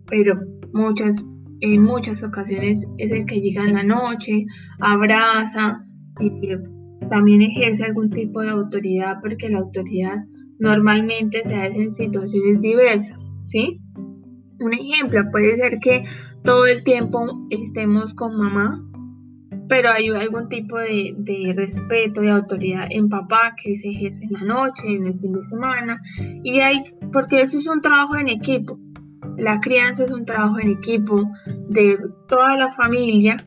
Pero 0.08 0.40
muchas, 0.74 1.26
en 1.62 1.84
muchas 1.84 2.24
ocasiones 2.24 2.86
es 2.98 3.12
el 3.12 3.26
que 3.26 3.42
llega 3.42 3.64
en 3.64 3.74
la 3.74 3.84
noche, 3.84 4.46
abraza 4.80 5.86
y 6.20 6.30
también 7.10 7.42
ejerce 7.42 7.84
algún 7.84 8.10
tipo 8.10 8.42
de 8.42 8.50
autoridad 8.50 9.18
porque 9.22 9.50
la 9.50 9.60
autoridad 9.60 10.18
normalmente 10.60 11.42
se 11.44 11.56
hace 11.56 11.84
en 11.84 11.92
situaciones 11.92 12.62
diversas, 12.62 13.30
¿sí? 13.44 13.80
Un 14.60 14.74
ejemplo 14.74 15.22
puede 15.32 15.56
ser 15.56 15.80
que 15.80 16.04
todo 16.44 16.66
el 16.66 16.84
tiempo 16.84 17.28
estemos 17.50 18.14
con 18.14 18.38
mamá, 18.38 18.82
pero 19.68 19.90
hay 19.90 20.10
algún 20.10 20.48
tipo 20.48 20.78
de, 20.78 21.14
de, 21.18 21.54
respeto 21.54 22.24
y 22.24 22.30
autoridad 22.30 22.88
en 22.90 23.10
papá 23.10 23.56
que 23.62 23.76
se 23.76 23.90
ejerce 23.90 24.24
en 24.24 24.34
la 24.34 24.42
noche, 24.42 24.84
en 24.88 25.08
el 25.08 25.20
fin 25.20 25.34
de 25.34 25.44
semana, 25.46 26.00
y 26.44 26.60
hay, 26.60 26.84
porque 27.12 27.42
eso 27.42 27.58
es 27.58 27.68
un 27.68 27.82
trabajo 27.82 28.16
en 28.16 28.30
equipo. 28.30 28.80
La 29.38 29.60
crianza 29.60 30.04
es 30.04 30.12
un 30.12 30.26
trabajo 30.26 30.60
en 30.60 30.72
equipo 30.72 31.30
de 31.70 31.98
toda 32.28 32.58
la 32.58 32.74
familia 32.74 33.38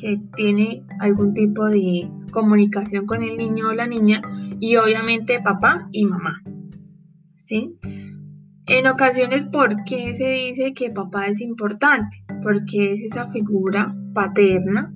que 0.00 0.20
tiene 0.34 0.82
algún 1.00 1.34
tipo 1.34 1.66
de 1.66 2.10
comunicación 2.32 3.06
con 3.06 3.22
el 3.22 3.36
niño 3.36 3.68
o 3.68 3.72
la 3.72 3.86
niña 3.86 4.20
y 4.60 4.76
obviamente 4.76 5.40
papá 5.40 5.88
y 5.92 6.04
mamá. 6.04 6.42
¿Sí? 7.34 7.78
En 8.66 8.86
ocasiones, 8.88 9.46
¿por 9.46 9.84
qué 9.84 10.14
se 10.14 10.28
dice 10.28 10.74
que 10.74 10.90
papá 10.90 11.28
es 11.28 11.40
importante? 11.40 12.24
Porque 12.42 12.92
es 12.94 13.02
esa 13.02 13.30
figura 13.30 13.94
paterna, 14.12 14.92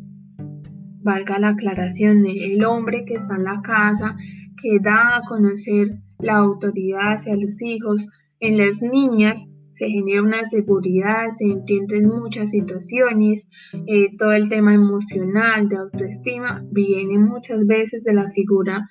valga 1.03 1.39
la 1.39 1.51
aclaración, 1.51 2.23
del 2.23 2.65
hombre 2.65 3.05
que 3.05 3.15
está 3.15 3.37
en 3.37 3.45
la 3.45 3.61
casa, 3.63 4.17
que 4.61 4.79
da 4.81 5.17
a 5.17 5.23
conocer 5.29 5.91
la 6.19 6.37
autoridad 6.39 7.13
hacia 7.13 7.37
los 7.37 7.63
hijos. 7.63 8.09
En 8.41 8.59
las 8.59 8.81
niñas 8.83 9.50
se 9.81 9.89
genera 9.89 10.21
una 10.21 10.45
seguridad, 10.45 11.31
se 11.31 11.47
entienden 11.47 12.07
muchas 12.07 12.51
situaciones, 12.51 13.49
eh, 13.87 14.15
todo 14.19 14.33
el 14.33 14.51
tema 14.51 14.75
emocional, 14.75 15.71
de 15.71 15.79
autoestima, 15.79 16.63
viene 16.71 17.19
muchas 17.19 17.67
veces 17.67 18.05
de 18.05 18.13
la 18.13 18.29
figura 18.31 18.87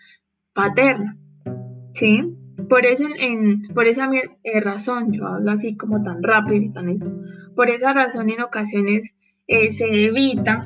paterna, 0.52 1.16
¿sí? 1.94 2.36
Por, 2.68 2.88
eso 2.88 3.06
en, 3.20 3.60
por 3.76 3.86
esa 3.86 4.10
eh, 4.12 4.60
razón, 4.62 5.12
yo 5.12 5.28
hablo 5.28 5.52
así 5.52 5.78
como 5.78 6.02
tan 6.02 6.24
rápido 6.24 6.64
y 6.64 6.74
tan 6.74 6.90
esto, 6.90 7.12
por 7.56 7.70
esa 7.70 7.94
razón 7.94 8.32
en 8.32 8.42
ocasiones 8.42 9.14
eh, 9.46 9.72
se 9.72 10.06
evita 10.06 10.62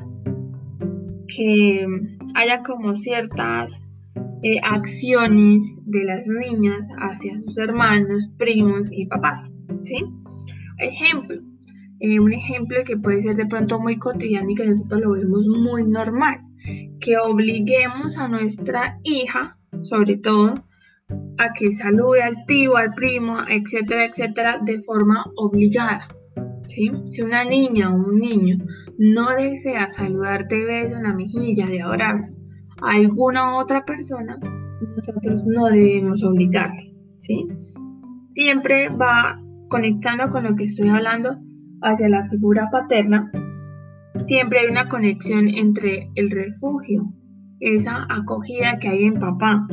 que 1.28 1.86
haya 2.34 2.62
como 2.62 2.96
ciertas 2.96 3.78
acciones 4.62 5.74
de 5.86 6.04
las 6.04 6.26
niñas 6.26 6.86
hacia 6.98 7.40
sus 7.40 7.56
hermanos, 7.58 8.30
primos 8.38 8.88
y 8.90 9.06
papás. 9.06 9.53
¿Sí? 9.82 10.04
Ejemplo, 10.78 11.40
eh, 12.00 12.20
un 12.20 12.32
ejemplo 12.32 12.78
que 12.84 12.96
puede 12.96 13.22
ser 13.22 13.34
de 13.34 13.46
pronto 13.46 13.78
muy 13.78 13.98
cotidiano 13.98 14.50
y 14.50 14.54
que 14.54 14.66
nosotros 14.66 15.00
lo 15.00 15.12
vemos 15.12 15.46
muy 15.46 15.84
normal, 15.84 16.40
que 17.00 17.16
obliguemos 17.18 18.16
a 18.16 18.28
nuestra 18.28 18.98
hija, 19.04 19.56
sobre 19.84 20.18
todo, 20.18 20.54
a 21.38 21.52
que 21.52 21.72
salude 21.72 22.22
al 22.22 22.44
tío, 22.46 22.76
al 22.76 22.94
primo, 22.94 23.38
etcétera, 23.48 24.06
etcétera, 24.06 24.60
de 24.64 24.82
forma 24.82 25.24
obligada. 25.36 26.06
¿sí? 26.68 26.90
Si 27.10 27.22
una 27.22 27.44
niña 27.44 27.90
o 27.90 27.96
un 27.96 28.16
niño 28.16 28.58
no 28.98 29.30
desea 29.36 29.88
saludar 29.88 30.48
de 30.48 30.64
beso 30.64 30.96
en 30.96 31.04
la 31.04 31.14
mejilla, 31.14 31.66
de 31.66 31.82
abrazo, 31.82 32.32
a 32.82 32.96
alguna 32.96 33.56
otra 33.56 33.84
persona, 33.84 34.38
nosotros 34.96 35.44
no 35.46 35.66
debemos 35.66 36.22
obligarles. 36.22 36.94
¿sí? 37.20 37.46
Siempre 38.34 38.88
va 38.88 39.40
conectando 39.68 40.30
con 40.30 40.44
lo 40.44 40.56
que 40.56 40.64
estoy 40.64 40.88
hablando 40.88 41.36
hacia 41.82 42.08
la 42.08 42.28
figura 42.28 42.68
paterna, 42.70 43.30
siempre 44.26 44.60
hay 44.60 44.66
una 44.70 44.88
conexión 44.88 45.48
entre 45.48 46.10
el 46.14 46.30
refugio, 46.30 47.12
esa 47.60 48.06
acogida 48.08 48.78
que 48.78 48.88
hay 48.88 49.04
en 49.04 49.18
papá, 49.18 49.66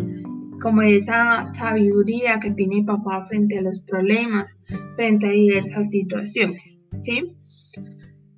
como 0.62 0.82
esa 0.82 1.46
sabiduría 1.48 2.40
que 2.40 2.52
tiene 2.52 2.84
papá 2.84 3.26
frente 3.28 3.58
a 3.58 3.64
los 3.64 3.82
problemas, 3.82 4.56
frente 4.96 5.28
a 5.28 5.32
diversas 5.32 5.90
situaciones, 5.90 6.78
¿sí? 6.98 7.36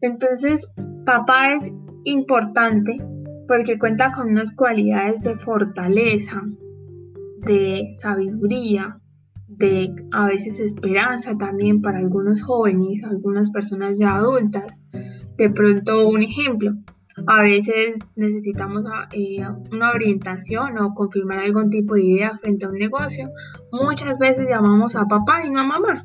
Entonces, 0.02 0.68
papá 1.06 1.54
es 1.54 1.72
importante 2.04 2.98
porque 3.48 3.78
cuenta 3.78 4.08
con 4.16 4.30
unas 4.30 4.54
cualidades 4.54 5.22
de 5.22 5.38
fortaleza, 5.38 6.42
de 7.46 7.94
sabiduría, 7.98 8.98
de 9.58 9.94
a 10.12 10.26
veces 10.28 10.60
esperanza 10.60 11.38
también 11.38 11.82
para 11.82 12.00
algunos 12.00 12.42
jóvenes, 12.42 13.04
algunas 13.04 13.50
personas 13.52 13.98
ya 13.98 14.16
adultas. 14.16 14.82
De 15.38 15.50
pronto 15.50 16.08
un 16.08 16.22
ejemplo, 16.22 16.74
a 17.28 17.42
veces 17.42 17.98
necesitamos 18.16 18.86
ah, 18.88 19.08
eh, 19.12 19.46
una 19.72 19.92
orientación 19.92 20.78
o 20.80 20.94
confirmar 20.94 21.40
algún 21.40 21.70
tipo 21.70 21.96
de 21.96 22.04
idea 22.04 22.38
frente 22.42 22.66
a 22.66 22.70
un 22.70 22.78
negocio. 22.78 23.30
Muchas 23.72 24.18
veces 24.20 24.50
llamamos 24.50 24.96
a 24.96 25.06
papá 25.06 25.46
y 25.46 25.52
no 25.52 25.60
a 25.60 25.64
mamá. 25.64 26.04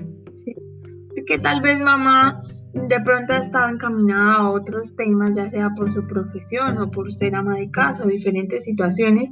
Que 1.26 1.38
tal 1.38 1.60
vez 1.60 1.80
mamá 1.80 2.40
de 2.72 3.00
pronto 3.00 3.34
estaba 3.34 3.70
encaminada 3.70 4.34
a 4.34 4.50
otros 4.50 4.94
temas, 4.96 5.36
ya 5.36 5.48
sea 5.50 5.70
por 5.76 5.92
su 5.92 6.06
profesión 6.06 6.78
o 6.78 6.90
por 6.90 7.12
ser 7.12 7.34
ama 7.34 7.56
de 7.56 7.70
casa 7.70 8.04
o 8.04 8.08
diferentes 8.08 8.64
situaciones 8.64 9.30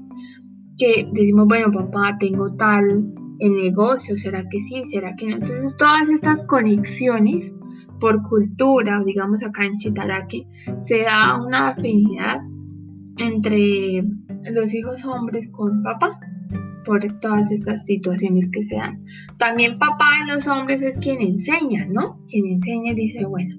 que 0.79 1.09
decimos, 1.13 1.47
bueno, 1.47 1.71
papá, 1.73 2.17
tengo 2.19 2.55
tal 2.55 3.13
en 3.39 3.55
negocio, 3.55 4.17
¿será 4.17 4.49
que 4.49 4.61
sí? 4.61 4.85
¿Será 4.85 5.15
que 5.17 5.27
no? 5.27 5.37
Entonces 5.37 5.75
todas 5.77 6.09
estas 6.09 6.45
conexiones 6.47 7.53
por 8.01 8.23
cultura, 8.23 9.03
digamos 9.05 9.43
acá 9.43 9.65
en 9.65 9.79
Chitaraki, 9.79 10.47
se 10.81 11.03
da 11.03 11.41
una 11.43 11.69
afinidad 11.69 12.41
entre 13.19 14.05
los 14.51 14.75
hijos 14.75 15.05
hombres 15.05 15.49
con 15.51 15.83
papá 15.83 16.19
por 16.85 17.01
todas 17.21 17.51
estas 17.51 17.85
situaciones 17.85 18.49
que 18.51 18.65
se 18.65 18.77
dan. 18.77 19.03
También 19.39 19.79
papá 19.79 20.21
en 20.21 20.29
los 20.29 20.47
hombres 20.47 20.83
es 20.83 20.99
quien 20.99 21.21
enseña, 21.21 21.87
¿no? 21.87 22.21
Quien 22.29 22.47
enseña 22.47 22.93
y 22.93 22.95
dice, 22.95 23.25
bueno, 23.25 23.57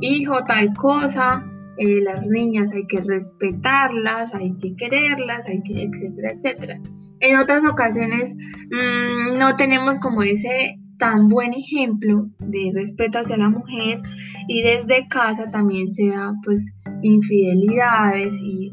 hijo, 0.00 0.44
tal 0.44 0.74
cosa, 0.74 1.42
eh, 1.78 2.00
las 2.02 2.26
niñas 2.26 2.72
hay 2.74 2.86
que 2.86 3.00
respetarlas, 3.00 4.34
hay 4.34 4.52
que 4.58 4.76
quererlas, 4.76 5.46
hay 5.46 5.62
que, 5.62 5.84
etcétera, 5.84 6.32
etcétera. 6.32 6.80
En 7.20 7.36
otras 7.36 7.64
ocasiones 7.64 8.34
mm, 8.34 9.38
no 9.38 9.56
tenemos 9.56 9.98
como 9.98 10.22
ese 10.22 10.78
tan 10.98 11.26
buen 11.26 11.52
ejemplo 11.52 12.28
de 12.38 12.72
respeto 12.74 13.18
hacia 13.18 13.36
la 13.36 13.50
mujer 13.50 14.00
y 14.48 14.62
desde 14.62 15.08
casa 15.08 15.48
también 15.50 15.88
se 15.88 16.08
da 16.08 16.34
pues 16.44 16.72
infidelidades 17.02 18.34
y 18.40 18.72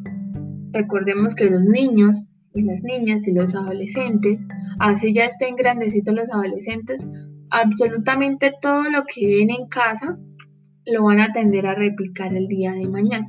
recordemos 0.71 1.35
que 1.35 1.49
los 1.49 1.65
niños 1.65 2.29
y 2.53 2.63
las 2.63 2.83
niñas 2.83 3.27
y 3.27 3.33
los 3.33 3.55
adolescentes, 3.55 4.45
así 4.79 5.13
ya 5.13 5.25
estén 5.25 5.55
grandecitos 5.55 6.13
los 6.13 6.29
adolescentes, 6.31 7.05
absolutamente 7.49 8.53
todo 8.61 8.83
lo 8.89 9.03
que 9.05 9.27
ven 9.27 9.49
en 9.49 9.67
casa 9.67 10.17
lo 10.85 11.03
van 11.03 11.21
a 11.21 11.31
tender 11.31 11.65
a 11.65 11.75
replicar 11.75 12.35
el 12.35 12.47
día 12.47 12.73
de 12.73 12.87
mañana 12.87 13.27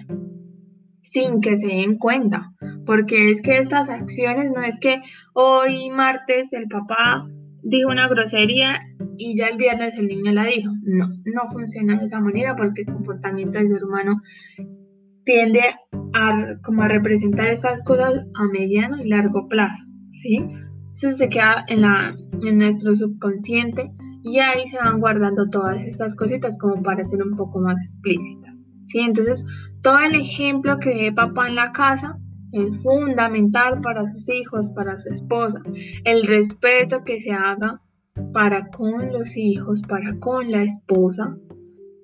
sin 1.04 1.40
que 1.40 1.56
se 1.56 1.68
den 1.68 1.98
cuenta, 1.98 2.52
porque 2.86 3.30
es 3.30 3.42
que 3.42 3.58
estas 3.58 3.88
acciones 3.88 4.50
no 4.54 4.62
es 4.62 4.78
que 4.80 5.00
hoy 5.34 5.90
martes 5.90 6.52
el 6.52 6.66
papá 6.68 7.26
dijo 7.62 7.90
una 7.90 8.08
grosería 8.08 8.80
y 9.16 9.38
ya 9.38 9.46
el 9.46 9.56
viernes 9.56 9.96
el 9.96 10.08
niño 10.08 10.32
la 10.32 10.44
dijo. 10.44 10.72
No, 10.82 11.08
no 11.08 11.50
funciona 11.52 11.98
de 11.98 12.04
esa 12.04 12.20
manera 12.20 12.56
porque 12.56 12.82
el 12.82 12.92
comportamiento 12.92 13.58
del 13.58 13.68
ser 13.68 13.84
humano 13.84 14.20
tiende 15.24 15.60
a, 16.12 16.56
como 16.62 16.82
a 16.82 16.88
representar 16.88 17.46
estas 17.46 17.82
cosas 17.82 18.26
a 18.34 18.44
mediano 18.52 18.98
y 19.02 19.08
largo 19.08 19.48
plazo, 19.48 19.82
¿sí? 20.10 20.44
Eso 20.92 21.10
se 21.12 21.28
queda 21.28 21.64
en, 21.68 21.82
la, 21.82 22.14
en 22.42 22.58
nuestro 22.58 22.94
subconsciente 22.94 23.90
y 24.22 24.38
ahí 24.38 24.66
se 24.66 24.78
van 24.78 25.00
guardando 25.00 25.48
todas 25.50 25.84
estas 25.84 26.14
cositas 26.16 26.56
como 26.58 26.82
para 26.82 27.04
ser 27.04 27.22
un 27.22 27.36
poco 27.36 27.60
más 27.60 27.80
explícitas. 27.80 28.53
¿Sí? 28.84 29.00
Entonces, 29.00 29.44
todo 29.82 29.98
el 29.98 30.14
ejemplo 30.14 30.78
que 30.78 30.94
dé 30.94 31.12
papá 31.12 31.48
en 31.48 31.56
la 31.56 31.72
casa 31.72 32.18
es 32.52 32.76
fundamental 32.82 33.80
para 33.80 34.06
sus 34.06 34.28
hijos, 34.28 34.70
para 34.70 34.96
su 34.98 35.08
esposa. 35.08 35.60
El 36.04 36.24
respeto 36.26 37.02
que 37.04 37.20
se 37.20 37.32
haga 37.32 37.80
para 38.32 38.68
con 38.68 39.12
los 39.12 39.36
hijos, 39.36 39.82
para 39.82 40.18
con 40.20 40.50
la 40.50 40.62
esposa. 40.62 41.36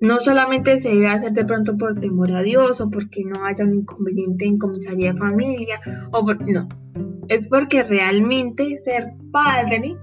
No 0.01 0.19
solamente 0.19 0.77
se 0.77 0.89
debe 0.89 1.07
hacer 1.07 1.31
de 1.31 1.45
pronto 1.45 1.77
por 1.77 1.99
temor 1.99 2.31
a 2.31 2.41
Dios 2.41 2.81
o 2.81 2.89
porque 2.89 3.23
no 3.23 3.45
haya 3.45 3.63
un 3.63 3.75
inconveniente 3.75 4.45
en 4.45 4.57
comisaría 4.57 5.13
de 5.13 5.17
familia, 5.17 5.79
o 6.11 6.25
no. 6.33 6.67
Es 7.27 7.47
porque 7.47 7.83
realmente 7.83 8.75
ser 8.77 9.13
padre 9.31 9.95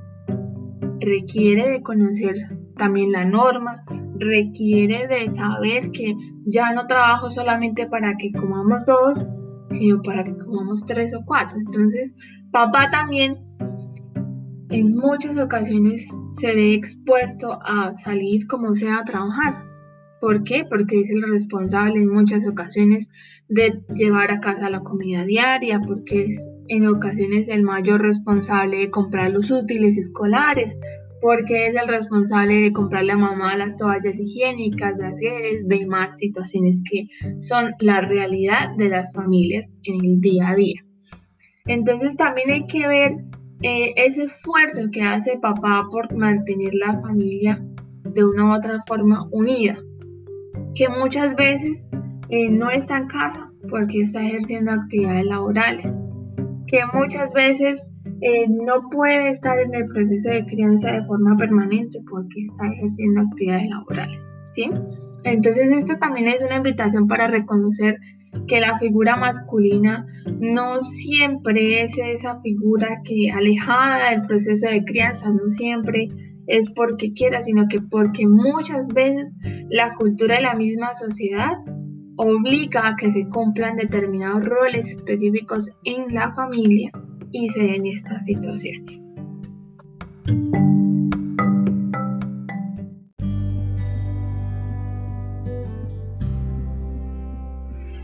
requiere 1.00 1.70
de 1.70 1.82
conocer 1.82 2.36
también 2.76 3.12
la 3.12 3.24
norma, 3.24 3.84
requiere 4.18 5.06
de 5.06 5.28
saber 5.28 5.90
que 5.92 6.14
ya 6.46 6.72
no 6.72 6.86
trabajo 6.86 7.30
solamente 7.30 7.86
para 7.86 8.16
que 8.16 8.32
comamos 8.32 8.80
dos, 8.86 9.24
sino 9.70 10.02
para 10.02 10.24
que 10.24 10.36
comamos 10.36 10.84
tres 10.86 11.14
o 11.14 11.24
cuatro. 11.24 11.58
Entonces, 11.58 12.14
papá 12.52 12.90
también 12.90 13.36
en 14.70 14.96
muchas 14.96 15.38
ocasiones 15.38 16.06
se 16.34 16.54
ve 16.54 16.74
expuesto 16.74 17.58
a 17.62 17.96
salir 17.96 18.46
como 18.46 18.74
sea 18.74 18.98
a 18.98 19.04
trabajar. 19.04 19.64
¿Por 20.20 20.42
qué? 20.42 20.64
Porque 20.68 21.00
es 21.00 21.10
el 21.10 21.22
responsable 21.22 21.94
en 21.94 22.08
muchas 22.08 22.46
ocasiones 22.46 23.08
de 23.48 23.82
llevar 23.94 24.30
a 24.32 24.40
casa 24.40 24.68
la 24.68 24.80
comida 24.80 25.24
diaria, 25.24 25.80
porque 25.80 26.26
es 26.26 26.48
en 26.68 26.86
ocasiones 26.86 27.48
el 27.48 27.62
mayor 27.62 28.02
responsable 28.02 28.78
de 28.78 28.90
comprar 28.90 29.30
los 29.30 29.50
útiles 29.50 29.96
escolares, 29.96 30.76
porque 31.20 31.66
es 31.66 31.76
el 31.76 31.88
responsable 31.88 32.60
de 32.60 32.72
comprarle 32.72 33.12
a 33.12 33.16
mamá 33.16 33.56
las 33.56 33.76
toallas 33.76 34.18
higiénicas, 34.18 34.96
de 34.98 35.06
hacer 35.06 35.64
demás 35.64 36.16
situaciones 36.16 36.80
que 36.88 37.08
son 37.42 37.72
la 37.80 38.00
realidad 38.00 38.74
de 38.76 38.88
las 38.88 39.12
familias 39.12 39.70
en 39.84 40.04
el 40.04 40.20
día 40.20 40.48
a 40.48 40.54
día. 40.54 40.84
Entonces 41.66 42.16
también 42.16 42.50
hay 42.50 42.66
que 42.66 42.86
ver 42.86 43.12
eh, 43.62 43.92
ese 43.96 44.24
esfuerzo 44.24 44.82
que 44.92 45.02
hace 45.02 45.38
papá 45.38 45.86
por 45.90 46.14
mantener 46.14 46.74
la 46.74 47.00
familia 47.00 47.62
de 48.04 48.24
una 48.24 48.46
u 48.46 48.56
otra 48.56 48.82
forma 48.86 49.28
unida, 49.32 49.76
que 50.74 50.88
muchas 50.88 51.34
veces 51.36 51.82
eh, 52.30 52.48
no 52.50 52.70
está 52.70 52.98
en 52.98 53.08
casa 53.08 53.50
porque 53.68 54.02
está 54.02 54.24
ejerciendo 54.24 54.70
actividades 54.70 55.26
laborales, 55.26 55.92
que 56.68 56.80
muchas 56.92 57.32
veces 57.32 57.84
eh, 58.20 58.46
no 58.48 58.88
puede 58.90 59.30
estar 59.30 59.58
en 59.58 59.74
el 59.74 59.86
proceso 59.86 60.30
de 60.30 60.44
crianza 60.46 60.92
de 60.92 61.04
forma 61.04 61.36
permanente 61.36 62.00
porque 62.10 62.42
está 62.42 62.66
ejerciendo 62.66 63.20
actividades 63.20 63.68
laborales, 63.68 64.26
¿sí? 64.50 64.70
Entonces 65.24 65.70
esto 65.72 65.94
también 66.00 66.26
es 66.28 66.42
una 66.42 66.56
invitación 66.56 67.06
para 67.06 67.28
reconocer 67.28 67.98
que 68.46 68.60
la 68.60 68.76
figura 68.78 69.16
masculina 69.16 70.06
no 70.40 70.82
siempre 70.82 71.82
es 71.82 71.92
esa 71.96 72.40
figura 72.40 73.02
que 73.04 73.30
alejada 73.30 74.10
del 74.10 74.26
proceso 74.26 74.68
de 74.68 74.84
crianza, 74.84 75.28
no 75.28 75.50
siempre 75.50 76.08
es 76.46 76.70
porque 76.70 77.12
quiera, 77.12 77.42
sino 77.42 77.66
que 77.68 77.80
porque 77.80 78.26
muchas 78.26 78.88
veces 78.92 79.30
la 79.68 79.94
cultura 79.94 80.36
de 80.36 80.42
la 80.42 80.54
misma 80.54 80.94
sociedad 80.94 81.52
obliga 82.16 82.88
a 82.88 82.96
que 82.96 83.10
se 83.10 83.28
cumplan 83.28 83.76
determinados 83.76 84.44
roles 84.44 84.90
específicos 84.90 85.70
en 85.84 86.12
la 86.14 86.32
familia 86.34 86.90
y 87.32 87.48
se 87.50 87.60
den 87.60 87.86
estas 87.86 88.24
situaciones. 88.24 89.02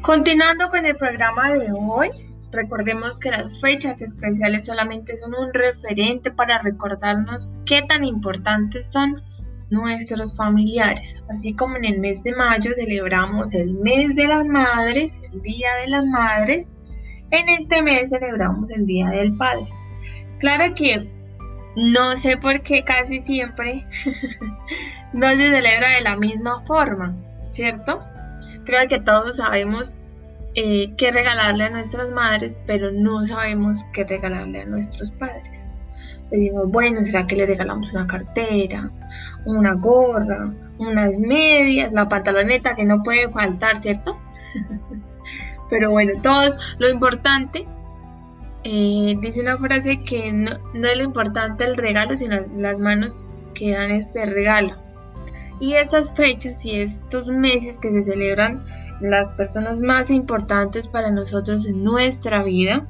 Continuando 0.03 0.69
con 0.69 0.85
el 0.85 0.97
programa 0.97 1.55
de 1.55 1.73
hoy, 1.73 2.11
recordemos 2.53 3.19
que 3.19 3.31
las 3.31 3.59
fechas 3.61 4.03
especiales 4.03 4.67
solamente 4.67 5.17
son 5.17 5.35
un 5.35 5.53
referente 5.55 6.31
para 6.31 6.61
recordarnos 6.61 7.55
qué 7.65 7.83
tan 7.89 8.05
importantes 8.05 8.89
son 8.93 9.23
nuestros 9.71 10.37
familiares. 10.37 11.17
Así 11.31 11.55
como 11.55 11.77
en 11.77 11.87
el 11.87 11.99
mes 12.01 12.23
de 12.23 12.35
mayo 12.35 12.73
celebramos 12.75 13.53
el 13.55 13.73
mes 13.75 14.15
de 14.15 14.27
las 14.27 14.47
madres, 14.47 15.13
el 15.33 15.41
Día 15.41 15.75
de 15.83 15.89
las 15.89 16.05
Madres, 16.05 16.69
en 17.35 17.49
este 17.49 17.83
mes 17.83 18.11
celebramos 18.11 18.71
el 18.71 18.87
Día 18.87 19.09
del 19.09 19.37
Padre. 19.37 19.67
Claro 20.39 20.75
que 20.75 21.09
no 21.77 22.17
sé 22.17 22.37
por 22.37 22.61
qué 22.63 22.85
casi 22.85 23.21
siempre 23.21 23.85
no 25.13 25.29
se 25.31 25.37
celebra 25.37 25.91
de 25.91 26.01
la 26.03 26.17
misma 26.17 26.63
forma, 26.67 27.15
¿cierto? 27.53 28.01
Creo 28.65 28.89
que 28.89 29.01
todos 29.01 29.37
sabemos 29.37 29.95
eh, 30.55 30.95
qué 30.97 31.11
regalarle 31.11 31.65
a 31.65 31.71
nuestras 31.71 32.11
madres, 32.11 32.59
pero 32.67 32.93
no 32.93 33.27
sabemos 33.27 33.85
qué 33.93 34.05
regalarle 34.05 34.63
a 34.63 34.67
nuestros 34.67 35.11
padres. 35.13 35.51
Decimos, 36.31 36.71
bueno, 36.71 37.03
¿será 37.03 37.27
que 37.27 37.37
le 37.37 37.47
regalamos 37.47 37.93
una 37.93 38.07
cartera, 38.07 38.91
una 39.45 39.75
gorra, 39.75 40.53
unas 40.79 41.19
medias, 41.21 41.93
la 41.93 42.09
pantaloneta 42.09 42.75
que 42.75 42.85
no 42.85 43.03
puede 43.03 43.29
faltar, 43.29 43.81
¿cierto? 43.81 44.17
Pero 45.71 45.91
bueno, 45.91 46.13
todos, 46.23 46.57
lo 46.79 46.89
importante, 46.89 47.67
eh, 48.65 49.17
dice 49.21 49.41
una 49.41 49.59
frase 49.59 50.03
que 50.05 50.33
no, 50.33 50.53
no 50.75 50.89
es 50.89 50.97
lo 50.97 51.05
importante 51.05 51.65
el 51.65 51.77
regalo, 51.77 52.17
sino 52.17 52.41
las 52.57 52.79
manos 52.79 53.17
que 53.55 53.73
dan 53.73 53.91
este 53.91 54.27
regalo. 54.27 54.77
Y 55.61 55.75
estas 55.75 56.15
fechas 56.15 56.65
y 56.65 56.81
estos 56.81 57.27
meses 57.29 57.79
que 57.79 57.91
se 57.93 58.03
celebran 58.03 58.65
las 59.01 59.29
personas 59.31 59.81
más 59.81 60.11
importantes 60.11 60.89
para 60.89 61.11
nosotros 61.11 61.67
en 61.67 61.85
nuestra 61.85 62.43
vida, 62.43 62.87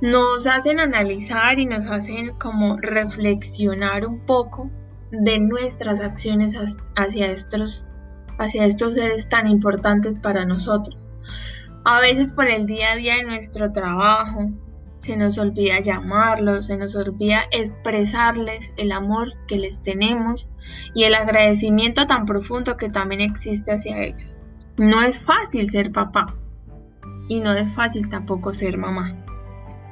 nos 0.00 0.46
hacen 0.46 0.80
analizar 0.80 1.58
y 1.58 1.66
nos 1.66 1.86
hacen 1.86 2.34
como 2.38 2.76
reflexionar 2.78 4.04
un 4.06 4.20
poco 4.20 4.68
de 5.12 5.38
nuestras 5.38 6.00
acciones 6.00 6.56
hacia 6.96 7.30
estos, 7.30 7.84
hacia 8.38 8.64
estos 8.64 8.94
seres 8.94 9.28
tan 9.28 9.46
importantes 9.46 10.16
para 10.16 10.44
nosotros. 10.44 10.98
A 11.84 12.00
veces 12.00 12.32
por 12.32 12.48
el 12.48 12.66
día 12.66 12.92
a 12.92 12.96
día 12.96 13.16
de 13.16 13.24
nuestro 13.24 13.72
trabajo 13.72 14.50
se 15.00 15.16
nos 15.16 15.36
olvida 15.36 15.80
llamarlos, 15.80 16.66
se 16.66 16.76
nos 16.76 16.94
olvida 16.94 17.42
expresarles 17.50 18.70
el 18.76 18.92
amor 18.92 19.32
que 19.48 19.56
les 19.56 19.82
tenemos 19.82 20.48
y 20.94 21.02
el 21.04 21.14
agradecimiento 21.16 22.06
tan 22.06 22.24
profundo 22.24 22.76
que 22.76 22.88
también 22.88 23.20
existe 23.20 23.72
hacia 23.72 24.00
ellos. 24.00 24.38
No 24.76 25.02
es 25.02 25.18
fácil 25.18 25.68
ser 25.70 25.90
papá 25.90 26.36
y 27.26 27.40
no 27.40 27.52
es 27.52 27.68
fácil 27.74 28.08
tampoco 28.08 28.54
ser 28.54 28.78
mamá. 28.78 29.16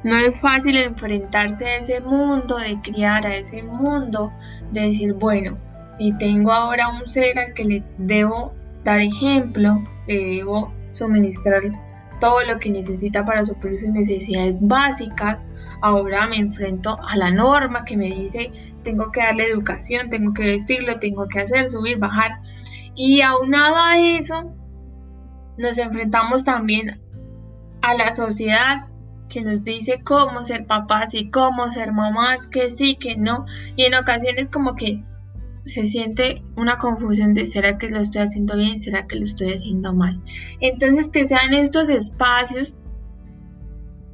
No 0.04 0.16
es 0.16 0.38
fácil 0.38 0.76
enfrentarse 0.76 1.66
a 1.66 1.76
ese 1.78 2.00
mundo 2.00 2.56
de 2.56 2.80
criar, 2.82 3.26
a 3.26 3.34
ese 3.34 3.64
mundo 3.64 4.32
de 4.70 4.82
decir, 4.82 5.12
bueno, 5.14 5.58
y 5.98 6.16
tengo 6.18 6.52
ahora 6.52 6.88
un 6.88 7.08
ser 7.08 7.36
al 7.36 7.52
que 7.52 7.64
le 7.64 7.82
debo 7.98 8.54
dar 8.84 9.00
ejemplo, 9.00 9.82
le 10.06 10.36
debo 10.36 10.72
suministrar 11.00 11.62
todo 12.20 12.42
lo 12.42 12.58
que 12.58 12.70
necesita 12.70 13.24
para 13.24 13.44
suplir 13.44 13.78
sus 13.78 13.88
necesidades 13.88 14.60
básicas. 14.60 15.44
Ahora 15.82 16.26
me 16.26 16.36
enfrento 16.36 16.96
a 17.08 17.16
la 17.16 17.30
norma 17.30 17.84
que 17.84 17.96
me 17.96 18.06
dice 18.06 18.52
tengo 18.84 19.10
que 19.12 19.20
darle 19.20 19.50
educación, 19.50 20.08
tengo 20.08 20.32
que 20.32 20.44
vestirlo, 20.44 20.98
tengo 20.98 21.26
que 21.28 21.40
hacer, 21.40 21.68
subir, 21.68 21.98
bajar. 21.98 22.40
Y 22.94 23.20
aunado 23.22 23.76
a 23.76 23.98
eso, 23.98 24.54
nos 25.58 25.78
enfrentamos 25.78 26.44
también 26.44 27.00
a 27.82 27.94
la 27.94 28.12
sociedad 28.12 28.88
que 29.28 29.42
nos 29.42 29.64
dice 29.64 30.00
cómo 30.04 30.42
ser 30.42 30.66
papás 30.66 31.14
y 31.14 31.30
cómo 31.30 31.68
ser 31.72 31.92
mamás, 31.92 32.46
que 32.48 32.70
sí, 32.70 32.96
que 32.96 33.16
no. 33.16 33.46
Y 33.76 33.84
en 33.84 33.94
ocasiones 33.94 34.48
como 34.48 34.74
que 34.74 35.02
se 35.64 35.86
siente 35.86 36.42
una 36.56 36.78
confusión 36.78 37.34
de 37.34 37.46
¿será 37.46 37.78
que 37.78 37.90
lo 37.90 38.00
estoy 38.00 38.22
haciendo 38.22 38.56
bien? 38.56 38.80
¿Será 38.80 39.06
que 39.06 39.16
lo 39.16 39.24
estoy 39.24 39.52
haciendo 39.52 39.92
mal? 39.92 40.20
Entonces 40.60 41.08
que 41.08 41.24
sean 41.24 41.54
estos 41.54 41.88
espacios 41.88 42.76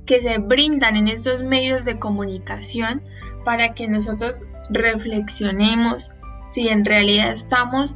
que 0.07 0.23
se 0.23 0.39
brindan 0.39 0.97
en 0.97 1.09
estos 1.09 1.43
medios 1.43 1.85
de 1.85 1.99
comunicación 1.99 3.03
para 3.45 3.75
que 3.75 3.89
nosotros 3.89 4.43
reflexionemos 4.71 6.11
si 6.53 6.69
en 6.69 6.85
realidad 6.85 7.33
estamos 7.33 7.95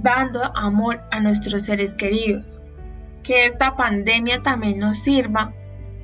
dando 0.00 0.44
amor 0.56 1.00
a 1.10 1.20
nuestros 1.20 1.64
seres 1.64 1.94
queridos. 1.94 2.60
Que 3.22 3.46
esta 3.46 3.76
pandemia 3.76 4.42
también 4.42 4.78
nos 4.78 4.98
sirva 5.00 5.52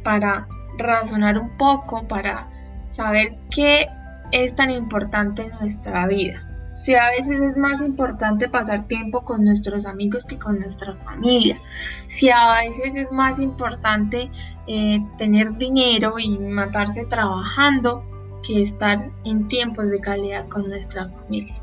para 0.03 0.47
razonar 0.79 1.39
un 1.39 1.57
poco, 1.57 2.07
para 2.07 2.49
saber 2.91 3.37
qué 3.51 3.87
es 4.33 4.55
tan 4.55 4.71
importante 4.71 5.43
en 5.43 5.51
nuestra 5.61 6.07
vida. 6.07 6.54
Si 6.75 6.95
a 6.95 7.09
veces 7.11 7.41
es 7.41 7.57
más 7.57 7.81
importante 7.81 8.49
pasar 8.49 8.87
tiempo 8.87 9.25
con 9.25 9.45
nuestros 9.45 9.87
amigos 9.87 10.25
que 10.25 10.39
con 10.39 10.61
nuestra 10.61 10.93
familia. 10.95 11.61
Si 12.09 12.31
a 12.31 12.61
veces 12.63 12.97
es 12.97 13.13
más 13.13 13.39
importante 13.39 14.31
eh, 14.67 14.99
tener 15.19 15.57
dinero 15.57 16.19
y 16.19 16.39
matarse 16.39 17.05
trabajando 17.05 18.05
que 18.43 18.63
estar 18.63 19.11
en 19.25 19.49
tiempos 19.49 19.91
de 19.91 20.01
calidad 20.01 20.49
con 20.49 20.69
nuestra 20.69 21.09
familia. 21.09 21.55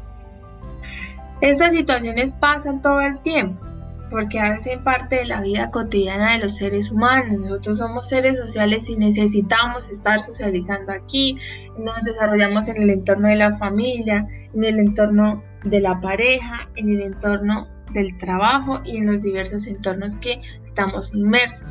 Estas 1.42 1.74
situaciones 1.74 2.32
pasan 2.32 2.82
todo 2.82 3.02
el 3.02 3.20
tiempo 3.20 3.66
porque 4.12 4.40
hacen 4.40 4.84
parte 4.84 5.16
de 5.16 5.26
la 5.26 5.42
vida 5.42 5.72
cotidiana 5.72 6.34
de 6.34 6.46
los 6.46 6.58
seres 6.58 6.92
humanos. 6.92 7.40
Nosotros 7.40 7.80
somos 7.80 8.10
seres 8.10 8.38
sociales 8.38 8.90
y 8.90 8.98
necesitamos 8.98 9.90
estar 9.90 10.22
socializando 10.22 10.92
aquí, 10.92 11.38
nos 11.82 12.02
desarrollamos 12.04 12.68
en 12.68 12.82
el 12.82 12.90
entorno 12.90 13.28
de 13.28 13.36
la 13.36 13.58
familia, 13.58 14.28
en 14.54 14.64
el 14.64 14.80
entorno 14.80 15.44
de 15.64 15.80
la 15.80 16.00
pareja, 16.00 16.70
en 16.76 16.90
el 16.90 17.02
entorno 17.02 17.68
del 17.94 18.18
trabajo 18.18 18.80
y 18.86 18.98
en 18.98 19.08
los 19.08 19.22
diversos 19.22 19.68
entornos 19.68 20.16
que 20.18 20.42
estamos 20.64 21.14
inmersos. 21.14 21.68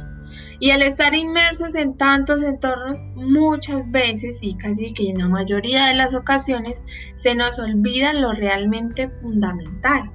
Y 0.59 0.71
al 0.73 0.83
estar 0.83 1.15
inmersos 1.15 1.75
en 1.75 1.97
tantos 1.97 2.43
entornos, 2.43 2.99
muchas 3.15 3.91
veces 3.91 4.39
y 4.43 4.55
casi 4.57 4.93
que 4.93 5.09
en 5.09 5.19
la 5.19 5.29
mayoría 5.29 5.87
de 5.87 5.95
las 5.95 6.15
ocasiones, 6.15 6.85
se 7.17 7.35
nos 7.35 7.59
olvida 7.59 8.13
lo 8.13 8.33
realmente 8.33 9.09
fundamental 9.23 10.11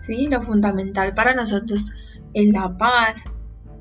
¿sí? 0.00 0.26
Lo 0.26 0.42
fundamental 0.42 1.14
para 1.14 1.34
nosotros 1.34 1.80
es 2.34 2.52
la 2.52 2.76
paz, 2.76 3.22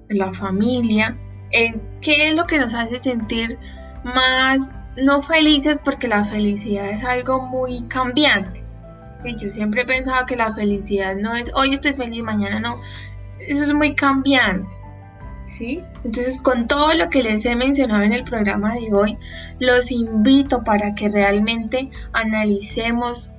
la 0.09 0.33
familia, 0.33 1.17
qué 1.51 2.29
es 2.29 2.35
lo 2.35 2.45
que 2.45 2.57
nos 2.57 2.73
hace 2.73 2.99
sentir 2.99 3.57
más 4.03 4.59
no 5.01 5.23
felices 5.23 5.79
porque 5.83 6.07
la 6.07 6.25
felicidad 6.25 6.89
es 6.89 7.03
algo 7.03 7.41
muy 7.41 7.83
cambiante. 7.87 8.63
yo 9.37 9.51
siempre 9.51 9.81
he 9.81 9.85
pensado 9.85 10.25
que 10.25 10.35
la 10.35 10.53
felicidad 10.53 11.15
no 11.15 11.35
es 11.35 11.51
hoy 11.53 11.73
estoy 11.73 11.93
feliz, 11.93 12.23
mañana 12.23 12.59
no. 12.59 12.79
Eso 13.39 13.63
es 13.63 13.73
muy 13.73 13.95
cambiante. 13.95 14.69
¿Sí? 15.45 15.83
Entonces, 16.03 16.39
con 16.41 16.67
todo 16.67 16.93
lo 16.93 17.09
que 17.09 17.23
les 17.23 17.43
he 17.45 17.55
mencionado 17.55 18.03
en 18.03 18.13
el 18.13 18.23
programa 18.23 18.75
de 18.75 18.93
hoy, 18.93 19.17
los 19.59 19.91
invito 19.91 20.63
para 20.63 20.93
que 20.95 21.09
realmente 21.09 21.89
analicemos 22.13 23.29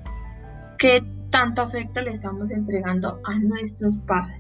qué 0.77 1.03
tanto 1.31 1.63
afecto 1.63 2.01
le 2.01 2.11
estamos 2.11 2.51
entregando 2.51 3.21
a 3.25 3.35
nuestros 3.39 3.97
padres. 3.99 4.40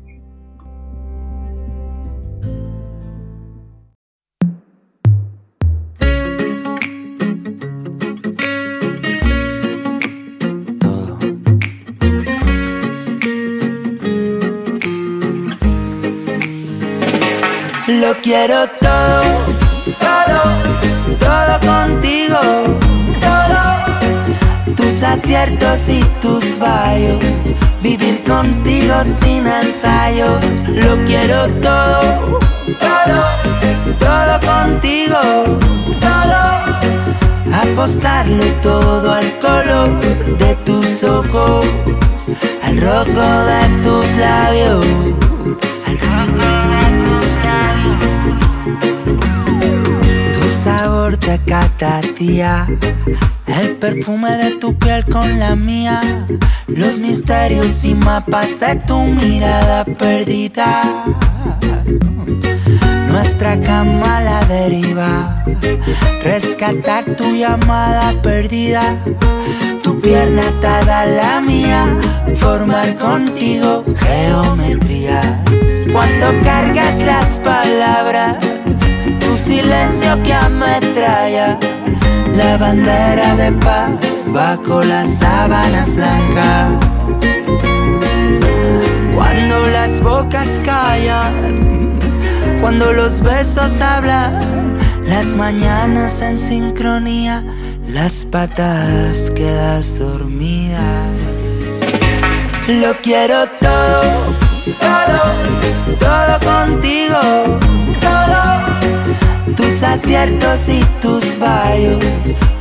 Lo 18.00 18.16
quiero 18.22 18.66
todo, 18.80 19.22
todo, 20.00 20.40
todo 21.18 21.60
contigo, 21.60 22.40
todo. 23.20 24.74
Tus 24.74 25.02
aciertos 25.02 25.86
y 25.90 26.02
tus 26.22 26.42
fallos, 26.56 27.22
vivir 27.82 28.22
contigo 28.24 28.94
sin 29.04 29.46
ensayos. 29.46 30.42
Lo 30.68 30.96
quiero 31.04 31.46
todo, 31.60 32.38
todo, 32.80 33.20
todo 33.98 34.40
contigo, 34.48 35.20
todo. 36.00 36.40
Apostarlo 37.52 38.44
todo 38.62 39.12
al 39.12 39.38
color 39.40 40.00
de 40.38 40.54
tus 40.64 41.04
ojos, 41.04 41.66
al 42.62 42.80
rojo 42.80 43.28
de 43.44 43.82
tus 43.82 44.10
labios. 44.16 44.86
Al 45.86 45.98
rojo 45.98 46.89
de 51.20 51.38
cada 51.46 52.00
el 53.61 53.76
perfume 53.76 54.30
de 54.37 54.52
tu 54.52 54.78
piel 54.78 55.04
con 55.04 55.38
la 55.38 55.56
mía, 55.56 56.00
los 56.68 56.98
misterios 56.98 57.85
y 57.85 57.94
mapas 57.94 58.61
de 58.61 58.76
tu 58.87 58.98
mirada 58.98 59.85
perdida. 59.85 61.04
Nuestra 63.09 63.61
cama 63.61 64.18
a 64.18 64.22
la 64.22 64.44
deriva, 64.46 65.44
rescatar 66.22 67.04
tu 67.04 67.35
llamada 67.35 68.14
perdida, 68.22 68.83
tu 69.83 70.00
pierna 70.00 70.42
atada 70.48 71.00
a 71.00 71.06
la 71.06 71.40
mía, 71.40 71.87
formar 72.37 72.96
contigo 72.96 73.85
geometrías. 73.98 75.26
Cuando 75.92 76.26
cargas 76.44 76.98
las 77.00 77.38
palabras 77.40 78.37
silencio 79.40 80.22
que 80.22 80.35
ametralla 80.35 81.59
la 82.37 82.59
bandera 82.59 83.35
de 83.37 83.53
paz 83.53 84.31
bajo 84.33 84.83
las 84.83 85.18
sábanas 85.18 85.96
blancas. 85.96 86.72
Cuando 89.14 89.68
las 89.68 90.03
bocas 90.03 90.61
callan, 90.62 91.98
cuando 92.61 92.92
los 92.92 93.22
besos 93.22 93.81
hablan, 93.81 94.76
las 95.07 95.35
mañanas 95.37 96.20
en 96.20 96.37
sincronía, 96.37 97.42
las 97.88 98.26
patas 98.26 99.31
quedas 99.35 99.98
dormida. 99.98 101.07
Lo 102.68 102.94
quiero 103.03 103.48
todo, 103.59 104.37
todo, 104.79 105.98
todo 105.98 106.38
contigo 106.40 107.69
aciertos 109.82 110.68
y 110.68 110.84
tus 111.00 111.24
fallos. 111.24 111.98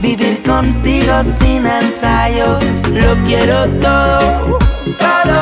Vivir 0.01 0.41
contigo 0.43 1.13
sin 1.23 1.65
ensayos. 1.65 2.63
Lo 2.93 3.15
quiero 3.23 3.65
todo, 3.81 4.57
todo, 4.97 5.39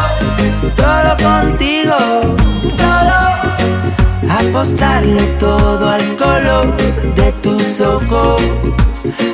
todo 0.76 1.18
contigo, 1.18 1.98
todo. 2.78 3.18
Apostarlo 4.40 5.22
todo 5.40 5.90
al 5.90 6.16
color 6.16 6.76
de 7.16 7.32
tus 7.44 7.82
ojos, 7.82 8.42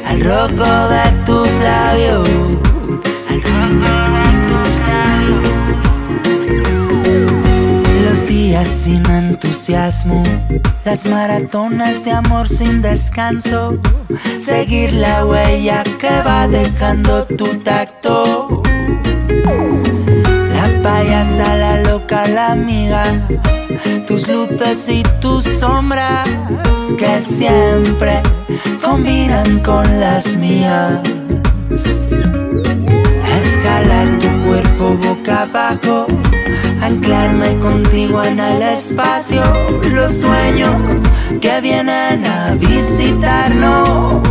al 0.06 0.21
rojo 0.21 0.89
de 0.89 1.12
tus 1.25 1.49
labios. 1.62 2.29
Al 3.29 3.41
rojo 3.41 4.12
sin 8.62 9.04
entusiasmo, 9.10 10.22
las 10.86 11.08
maratonas 11.08 12.06
de 12.06 12.12
amor 12.12 12.48
sin 12.48 12.84
descanso, 12.84 13.80
seguir 14.39 14.94
la 14.94 15.26
huella 15.26 15.82
que 16.00 16.22
va 16.22 16.48
dejando 16.48 17.26
tu 17.26 17.46
tacto. 17.63 18.62
La 20.54 20.84
payasa, 20.84 21.58
la 21.58 21.82
loca, 21.82 22.28
la 22.28 22.52
amiga, 22.52 23.04
tus 24.06 24.28
luces 24.28 24.88
y 24.88 25.02
tus 25.20 25.44
sombras 25.46 26.30
que 26.98 27.20
siempre 27.20 28.22
combinan 28.84 29.62
con 29.62 30.00
las 30.00 30.36
mías. 30.36 31.02
Escalar 33.54 34.08
tu 34.20 34.30
cuerpo 34.46 34.98
boca 35.08 35.44
abajo 35.44 36.08
anclarme 36.84 37.58
contigo 37.60 38.24
en 38.24 38.39
el 38.39 38.62
espacio, 38.62 39.42
los 39.92 40.12
sueños 40.20 40.76
que 41.39 41.62
vienen 41.62 42.26
a 42.26 42.56
visitarnos, 42.56 44.22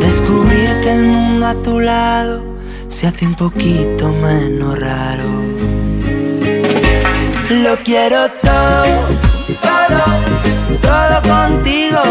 descubrir 0.00 0.80
que 0.82 0.90
el 0.90 1.02
mundo 1.02 1.46
a 1.46 1.54
tu 1.54 1.80
lado 1.80 2.44
se 2.88 3.08
hace 3.08 3.26
un 3.26 3.34
poquito 3.34 4.10
menos 4.10 4.78
raro. 4.78 5.28
Lo 7.50 7.76
quiero 7.82 8.30
todo, 8.40 9.08
todo, 9.68 10.04
todo 10.80 11.22
contigo, 11.34 12.02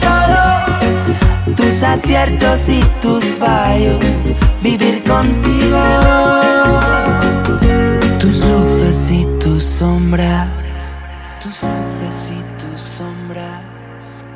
todo, 0.00 1.54
tus 1.56 1.82
aciertos 1.82 2.68
y 2.68 2.80
tus 3.00 3.24
fallos, 3.24 3.98
vivir 4.62 5.02
contigo 5.04 5.50
y 9.10 9.24
tus 9.40 9.62
sombras, 9.62 10.48
tus 11.42 11.62
luces 11.62 12.30
y 12.30 12.40
tus 12.60 12.80
sombras, 12.96 13.62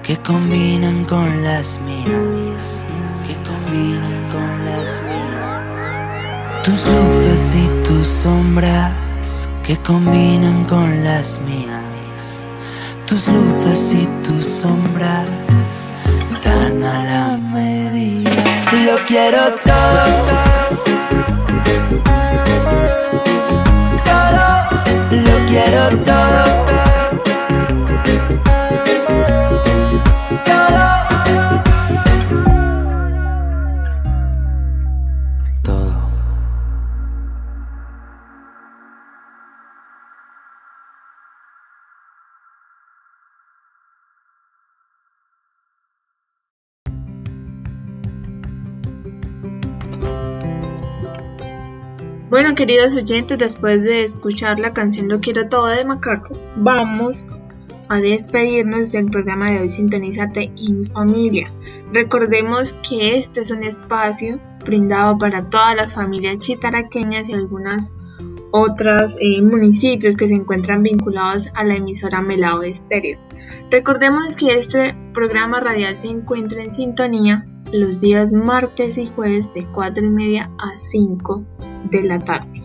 que 0.02 0.16
combinan 0.16 1.04
con 1.04 1.42
las 1.44 1.80
mías, 1.80 2.84
que 3.26 3.34
combinan 3.48 4.30
con 4.32 4.64
las 4.64 4.88
mías. 5.02 6.64
Tus 6.64 6.84
luces 6.86 7.54
y 7.54 7.68
tus 7.86 8.06
sombras, 8.06 9.48
que 9.62 9.76
combinan 9.76 10.64
con 10.64 11.04
las 11.04 11.40
mías. 11.42 11.84
Tus 13.06 13.28
luces 13.28 13.92
y 13.92 14.06
tus 14.26 14.44
sombras, 14.44 15.26
dan 16.44 16.82
a 16.82 17.04
la 17.04 17.36
medida. 17.36 18.33
Lo 18.84 18.96
quiero 19.06 19.40
todo 19.64 20.44
quiero 25.54 25.88
todo. 26.04 26.04
Todo. 26.04 26.33
Bueno, 52.34 52.56
queridos 52.56 52.96
oyentes, 52.96 53.38
después 53.38 53.80
de 53.82 54.02
escuchar 54.02 54.58
la 54.58 54.72
canción 54.72 55.06
Lo 55.06 55.20
quiero 55.20 55.48
todo 55.48 55.66
de 55.66 55.84
Macaco, 55.84 56.36
vamos 56.56 57.16
a 57.88 58.00
despedirnos 58.00 58.90
del 58.90 59.08
programa 59.08 59.52
de 59.52 59.60
hoy 59.60 59.70
Sintonízate 59.70 60.50
en 60.56 60.84
familia. 60.86 61.52
Recordemos 61.92 62.72
que 62.88 63.18
este 63.18 63.42
es 63.42 63.52
un 63.52 63.62
espacio 63.62 64.40
brindado 64.64 65.16
para 65.16 65.48
todas 65.48 65.76
las 65.76 65.94
familias 65.94 66.40
chitaraqueñas 66.40 67.28
y 67.28 67.34
algunas 67.34 67.92
otros 68.50 69.14
eh, 69.20 69.40
municipios 69.40 70.16
que 70.16 70.26
se 70.26 70.34
encuentran 70.34 70.82
vinculados 70.82 71.46
a 71.54 71.62
la 71.62 71.76
emisora 71.76 72.20
Melao 72.20 72.64
Estéreo. 72.64 73.16
Recordemos 73.70 74.34
que 74.34 74.58
este 74.58 74.96
programa 75.12 75.60
radial 75.60 75.96
se 75.96 76.08
encuentra 76.08 76.64
en 76.64 76.72
sintonía 76.72 77.46
los 77.74 77.98
días 77.98 78.30
martes 78.30 78.98
y 78.98 79.06
jueves 79.08 79.52
de 79.52 79.66
4 79.66 80.04
y 80.04 80.08
media 80.08 80.50
a 80.58 80.78
5 80.78 81.44
de 81.90 82.04
la 82.04 82.20
tarde. 82.20 82.62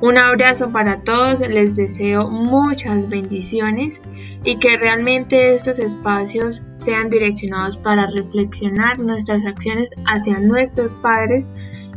Un 0.00 0.18
abrazo 0.18 0.70
para 0.72 1.00
todos, 1.02 1.38
les 1.40 1.76
deseo 1.76 2.28
muchas 2.28 3.08
bendiciones 3.08 4.02
y 4.44 4.58
que 4.58 4.76
realmente 4.76 5.54
estos 5.54 5.78
espacios 5.78 6.60
sean 6.74 7.08
direccionados 7.08 7.76
para 7.78 8.10
reflexionar 8.10 8.98
nuestras 8.98 9.46
acciones 9.46 9.90
hacia 10.06 10.40
nuestros 10.40 10.92
padres 10.94 11.48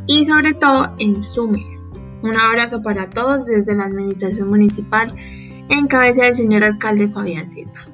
y 0.06 0.26
sobre 0.26 0.54
todo 0.54 0.96
en 1.00 1.22
su 1.24 1.48
mes. 1.48 1.70
Un 2.22 2.38
abrazo 2.38 2.82
para 2.84 3.10
todos 3.10 3.48
desde 3.48 3.76
la 3.76 3.86
Administración 3.86 4.50
Municipal 4.50 5.16
en 5.70 5.88
cabeza 5.88 6.26
del 6.26 6.36
señor 6.36 6.64
alcalde 6.64 7.10
Fabián 7.10 7.50
Silva. 7.50 7.89